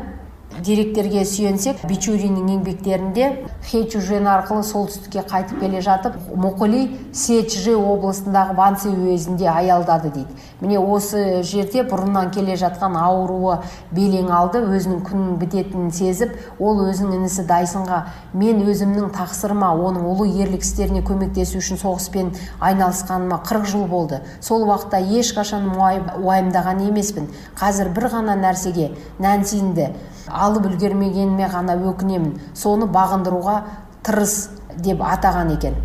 деректерге 0.64 1.24
сүйенсек 1.28 1.80
бичуриннің 1.88 2.48
еңбектерінде 2.56 3.28
хэчужен 3.68 4.26
арқылы 4.28 4.64
солтүстікке 4.66 5.22
қайтып 5.28 5.60
келе 5.62 5.80
жатып 5.84 6.16
мұқыли 6.34 6.82
сечжи 7.12 7.74
облысындағы 7.76 8.56
ванси 8.58 8.88
уезінде 8.92 9.48
аялдады 9.50 10.10
дейді. 10.14 10.36
Міне 10.60 10.80
осы 10.80 11.42
жерде 11.46 11.84
бұрыннан 11.86 12.32
келе 12.34 12.56
жатқан 12.58 12.96
ауруы 12.98 13.58
белең 13.94 14.30
алды 14.34 14.62
өзінің 14.64 15.04
күннің 15.06 15.38
бітетінін 15.42 15.92
сезіп 15.94 16.34
ол 16.58 16.82
өзінің 16.88 17.20
інісі 17.20 17.46
дайсынға 17.48 18.00
мен 18.34 18.64
өзімнің 18.66 19.12
тақсырыма 19.14 19.70
оның 19.76 20.08
ұлы 20.10 20.28
ерлік 20.42 20.66
істеріне 20.66 21.04
көмектесу 21.06 21.62
үшін 21.62 21.80
соғыспен 21.80 22.34
айналысқаныма 22.60 23.40
қырық 23.46 23.68
жыл 23.70 23.86
болды. 23.86 24.22
Сол 24.40 24.66
уақытта 24.66 25.00
ешқашан 25.20 25.70
уайымдаған 25.78 26.86
емеспін. 26.88 27.30
Қазір 27.58 27.92
бір 27.94 28.10
ғана 28.12 28.34
нәрсеге 28.38 28.92
нәнсинді 29.22 29.92
алып 30.30 30.70
үлгермегеніме 30.72 31.50
ғана 31.52 31.76
өкінемін. 31.90 32.38
Соны 32.54 32.88
бағындыруға 32.92 33.60
тырыс 34.06 34.48
деп 34.76 35.02
атаған 35.04 35.54
екен. 35.56 35.78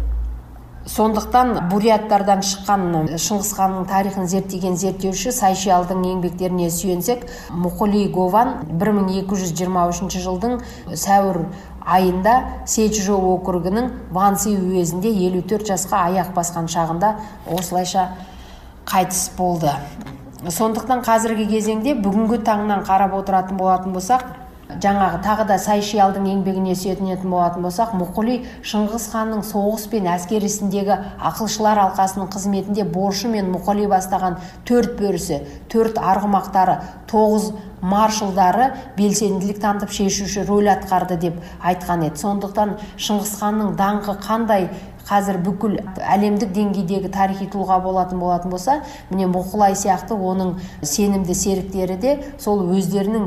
Сондықтан 0.84 1.70
буряттардан 1.72 2.42
шыққан 2.44 2.82
шыңғыс 3.16 3.54
ханның 3.56 3.86
тарихын 3.88 4.28
зерттеген 4.28 4.74
зерттеуші 4.76 5.32
сайшиалдың 5.32 6.02
еңбектеріне 6.10 6.68
сүйенсек 6.76 7.24
мұқоли 7.56 8.02
гован 8.12 8.52
1223 8.82 10.20
жылдың 10.26 10.58
сәуір 10.92 11.40
айында 11.88 12.34
сечжо 12.68 13.16
округінің 13.32 13.88
ванси 14.12 14.58
уезінде 14.58 15.14
54 15.22 15.72
жасқа 15.72 16.04
аяқ 16.10 16.34
басқан 16.36 16.68
шағында 16.76 17.16
осылайша 17.48 18.10
қайтыс 18.84 19.30
болды. 19.38 19.72
Сондықтан 20.52 21.04
қазіргі 21.06 21.46
кезеңде 21.48 21.94
бүгінгі 22.04 22.42
таңнан 22.44 22.84
қарап 22.84 23.14
отыратын 23.16 23.56
болатын 23.56 23.94
болсақ 23.96 24.26
жаңағы 24.84 25.22
тағы 25.24 25.46
да 25.48 25.58
сайшиялдың 25.62 26.26
еңбегіне 26.34 26.76
сүйенетін 26.76 27.32
болатын 27.32 27.64
болсақ 27.64 27.94
мұқұли 27.96 28.40
шыңғыс 28.68 29.06
ханның 29.14 29.44
соғыс 29.48 29.86
пен 29.92 30.10
әскер 30.12 30.44
ісіндегі 30.44 30.98
ақылшылар 31.30 31.80
алқасының 31.86 32.32
қызметінде 32.34 32.84
боршы 32.84 33.32
мен 33.32 33.52
мұқали 33.54 33.88
бастаған 33.92 34.40
төрт 34.68 34.98
бөрісі 35.00 35.44
төрт 35.72 36.00
арғымақтары 36.02 36.80
тоғыз 37.12 37.52
маршалдары 37.84 38.72
белсенділік 38.98 39.60
танытып 39.62 39.92
шешуші 39.92 40.48
рөл 40.48 40.72
атқарды 40.74 41.20
деп 41.20 41.38
айтқан 41.62 42.08
еді. 42.08 42.24
Сондықтан 42.24 42.78
шыңғыс 42.96 43.38
ханның 43.42 43.76
даңқы 43.80 44.18
қандай 44.24 44.70
қазір 45.04 45.40
бүкіл 45.44 45.74
әлемдік 46.00 46.54
деңгейдегі 46.56 47.10
тарихи 47.12 47.48
тұлға 47.52 47.80
болатын 47.84 48.22
болатын 48.24 48.54
болса 48.54 48.78
міне 49.10 49.28
мұқылай 49.32 49.76
сияқты 49.76 50.16
оның 50.16 50.54
сенімді 50.80 51.36
серіктері 51.36 51.98
де 52.00 52.14
сол 52.40 52.64
өздерінің 52.72 53.26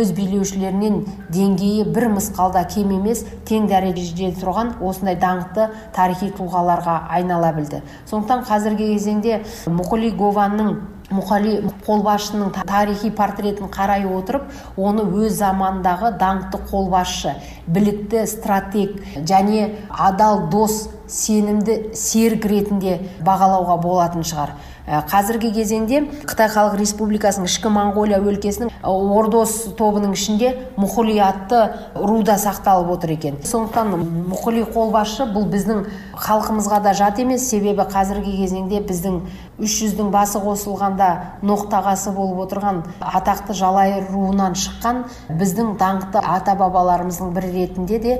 өз 0.00 0.10
билеушілерінен 0.16 0.98
деңгейі 1.30 1.86
бір 1.94 2.08
мысқалда 2.16 2.64
кем 2.74 2.90
емес 2.96 3.22
тең 3.48 3.68
дәрежеде 3.70 4.32
тұрған 4.40 4.74
осындай 4.82 5.18
даңқты 5.22 5.68
тарихи 5.94 6.32
тұлғаларға 6.38 6.96
айнала 7.14 7.52
білді. 7.54 7.84
Сондықтан 8.10 8.42
қазіргі 8.48 8.90
кезеңде 8.96 9.44
мұқали 9.70 10.10
гованның 10.18 10.74
мұқали 11.12 11.58
қолбасшының 11.86 12.52
тарихи 12.68 13.10
портретін 13.14 13.70
қарай 13.72 14.06
отырып 14.08 14.50
оны 14.76 15.04
өз 15.04 15.38
заманындағы 15.38 16.14
даңқты 16.20 16.62
қолбасшы 16.70 17.36
білікті 17.66 18.26
стратег 18.26 18.98
және 19.28 19.70
адал 19.90 20.48
дос 20.52 20.88
сенімді 21.12 21.94
серік 21.98 22.46
ретінде 22.48 22.98
бағалауға 23.24 23.76
болатын 23.82 24.24
шығар. 24.24 24.56
Қазіргі 24.86 25.52
кезеңде 25.54 26.00
қытай 26.26 26.48
халық 26.50 26.74
республикасының 26.80 27.46
ішкі 27.46 27.70
моңғолия 27.70 28.18
өлкесінің 28.18 28.72
ордос 28.82 29.52
тобының 29.78 30.16
ішінде 30.16 30.50
мұхули 30.74 31.18
атты 31.22 31.60
руда 31.94 32.34
сақталып 32.42 32.90
отыр 32.96 33.14
екен. 33.14 33.38
Сондықтан 33.46 33.94
мұхули 34.32 34.64
қолбасшы 34.74 35.28
бұл 35.30 35.46
біздің 35.52 35.84
халқымызға 36.18 36.82
да 36.82 36.94
жат 36.98 37.22
емес. 37.22 37.46
Себебі 37.52 37.86
қазіргі 37.86 38.34
кезеңде 38.42 38.82
біздің 38.88 39.20
үш 39.62 39.78
жүздің 39.84 40.10
басы 40.10 40.42
қосылғанда 40.42 41.10
ноқтағасы 41.46 42.14
болып 42.16 42.48
отырған 42.48 42.82
атақты 42.98 43.54
жалайыр 43.54 44.08
руынан 44.10 44.56
шыққан 44.58 45.04
біздің 45.38 45.76
даңқты 45.78 46.22
ата 46.22 46.56
бабаларымыздың 46.58 47.34
бірі 47.36 47.52
ретінде 47.54 47.98
де 48.02 48.16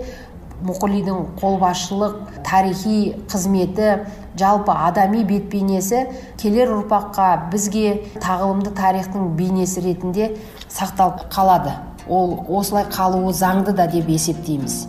мұқылидың 0.67 1.37
қолбасшылық 1.41 2.17
тарихи 2.47 3.15
қызметі 3.31 4.07
жалпы 4.39 4.73
адами 4.73 5.23
бет 5.29 5.49
бейнесі 5.53 6.07
келер 6.41 6.73
ұрпаққа 6.79 7.51
бізге 7.53 8.01
тағылымды 8.23 8.73
тарихтың 8.79 9.33
бейнесі 9.37 9.85
ретінде 9.85 10.33
сақталып 10.69 11.29
қалады. 11.33 11.77
Ол 12.09 12.39
осылай 12.49 12.87
қалуы 12.91 13.33
заңды 13.33 13.77
да 13.77 13.87
деп 13.87 14.09
есептейміз. 14.09 14.87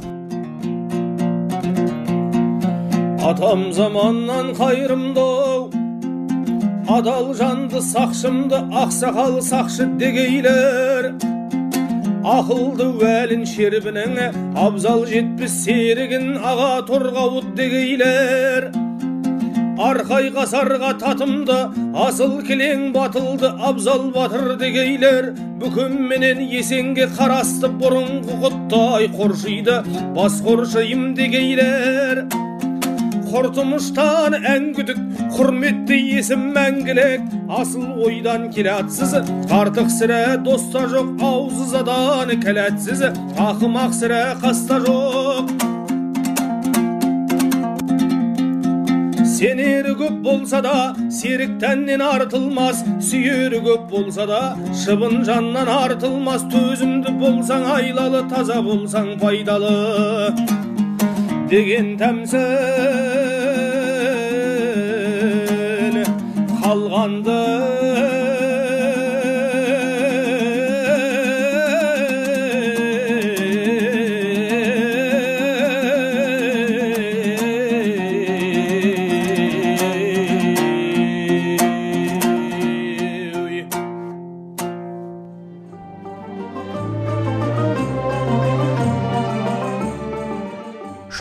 Атам 3.23 3.71
заманнан 3.73 4.53
қайырымды 4.57 5.27
адал 6.89 7.33
жанды 7.33 7.79
сақшымды 7.81 8.59
ақсақал 8.69 9.39
сақшы 9.41 9.87
дегейлер. 9.97 11.32
Ақылды 12.23 12.85
уәлін 12.95 13.43
шербінің 13.47 14.13
абзал 14.59 15.03
жетпіс 15.09 15.57
серігін 15.65 16.37
аға 16.39 16.85
торғауыт 16.87 17.49
дегейлер. 17.57 18.69
Арқай 19.83 20.29
қасарға 20.31 20.93
татымды 21.01 21.57
асыл 22.05 22.37
кілең 22.47 22.91
батылды 22.95 23.49
абзал 23.67 24.05
батыр 24.15 24.53
дегейлер. 24.61 25.33
Бүкімменен 25.59 26.39
есенге 26.47 27.09
қарасты 27.17 27.67
бұрынғы 27.81 28.39
құттай 28.45 29.09
қоршиды 29.17 29.81
бас 30.15 30.39
қоршайым 30.45 31.11
дегейлер. 31.17 32.23
Құртымыштан 33.33 34.35
әңгүдік 34.45 34.99
құрметті 35.33 35.95
есім 35.97 36.43
мәңгілік 36.53 37.31
асыл 37.57 38.03
ойдан 38.05 38.43
келатсыз 38.53 39.15
артық 39.57 39.89
сірә 39.89 40.19
доста 40.45 40.83
жоқ 40.91 41.23
аузызадан 41.29 42.35
кәләтсіз 42.43 43.01
ақымақ 43.41 43.95
сірә 43.97 44.19
қаста 44.43 44.77
жоқ 44.85 45.49
сенері 49.33 49.95
көп 50.03 50.19
болса 50.27 50.61
да 50.67 50.75
серік 51.17 51.57
тәннен 51.63 52.05
артылмас 52.05 52.83
сүйері 53.09 53.63
көп 53.65 53.89
болса 53.95 54.27
да 54.29 54.43
шыбын 54.83 55.23
жаннан 55.25 55.73
артылмас 55.73 56.45
төзімді 56.53 57.17
болсаң 57.17 57.65
айлалы 57.79 58.21
таза 58.29 58.61
болсаң 58.69 59.15
пайдалы 59.25 59.73
деген 61.49 61.95
тәмсіл 61.99 63.12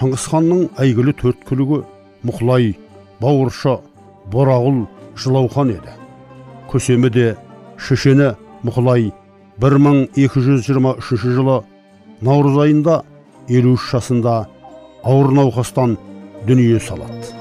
шыңғыс 0.02 0.24
ханның 0.32 0.66
әйгілі 0.82 1.12
төрт 1.16 1.44
күлігі 1.48 1.78
мұқлай 2.28 2.72
бауырша 3.22 3.78
борағұл 4.32 4.82
жылаухан 5.16 5.74
еді. 5.76 5.92
Көсемі 6.70 7.10
де 7.12 7.34
шешені 7.76 8.32
мұқлай 8.64 9.10
1223 9.60 11.36
жылы 11.36 11.60
наурыз 12.22 12.58
айында 12.64 13.02
53 13.48 13.88
жасында 13.92 14.36
ауыр 15.04 15.32
науқастан 15.36 15.96
дүние 16.46 16.80
салады. 16.80 17.32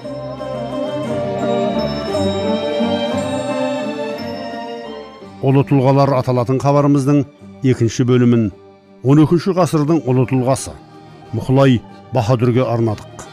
Ұлы 5.42 5.64
тұлғалар 5.70 6.12
аталатын 6.20 6.60
хабарымыздың 6.62 7.24
екінші 7.66 8.06
бөлімін 8.10 8.50
12 9.06 9.56
ғасырдың 9.58 10.04
ұлы 10.06 10.28
тұлғасы 10.30 10.76
мұқлай 11.34 11.80
баһадүрге 12.14 12.68
арнадық. 12.70 13.26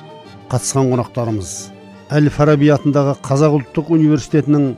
Қатысқан 0.48 0.88
қонақтарымыз 0.88 1.77
әл 2.08 2.28
фараби 2.32 2.70
атындағы 2.72 3.16
қазақ 3.24 3.58
ұлттық 3.58 3.90
университетінің 3.98 4.68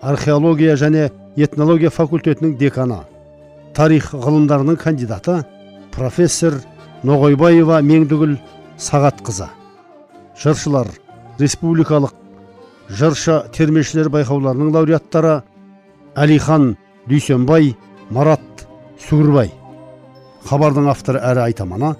археология 0.00 0.76
және 0.80 1.10
этнология 1.36 1.90
факультетінің 1.92 2.56
деканы 2.60 3.02
тарих 3.76 4.10
ғылымдарының 4.14 4.78
кандидаты 4.80 5.42
профессор 5.92 6.56
ноғайбаева 7.04 7.80
меңдігүл 7.84 8.36
сағатқызы. 8.80 9.48
Жыршылар 10.40 10.88
республикалық 11.38 12.14
жыршы 12.88 13.42
термешілер 13.52 14.08
байқауларының 14.12 14.72
лауреаттары 14.74 15.40
әлихан 16.16 16.74
дүйсенбай 17.08 17.74
марат 18.10 18.64
сүгірбай 19.04 19.52
хабардың 20.48 20.88
авторы 20.90 21.20
әрі 21.20 21.44
айтаманы 21.50 21.92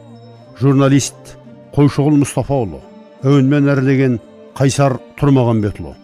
журналист 0.60 1.36
қойшығұл 1.76 2.16
мұстафаұлы. 2.24 2.80
Әуенмен 3.24 3.68
әрлеген 3.68 4.18
қайсар 4.58 4.96
тұрмағанбетұлы 5.20 5.94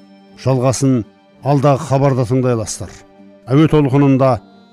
жалғасын 0.42 1.01
алдағы 1.47 1.88
хабарда 1.88 2.26
тыңдай 2.28 2.57
аласыздар 2.57 2.92
әуе 3.53 3.68
толқынында 3.72 4.30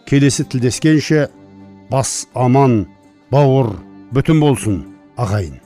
келесі 0.10 0.46
тілдескенше 0.52 1.28
бас 1.92 2.24
аман 2.36 2.84
бауыр 3.34 3.74
бүтін 4.14 4.42
болсын 4.44 4.82
ағайын 5.18 5.63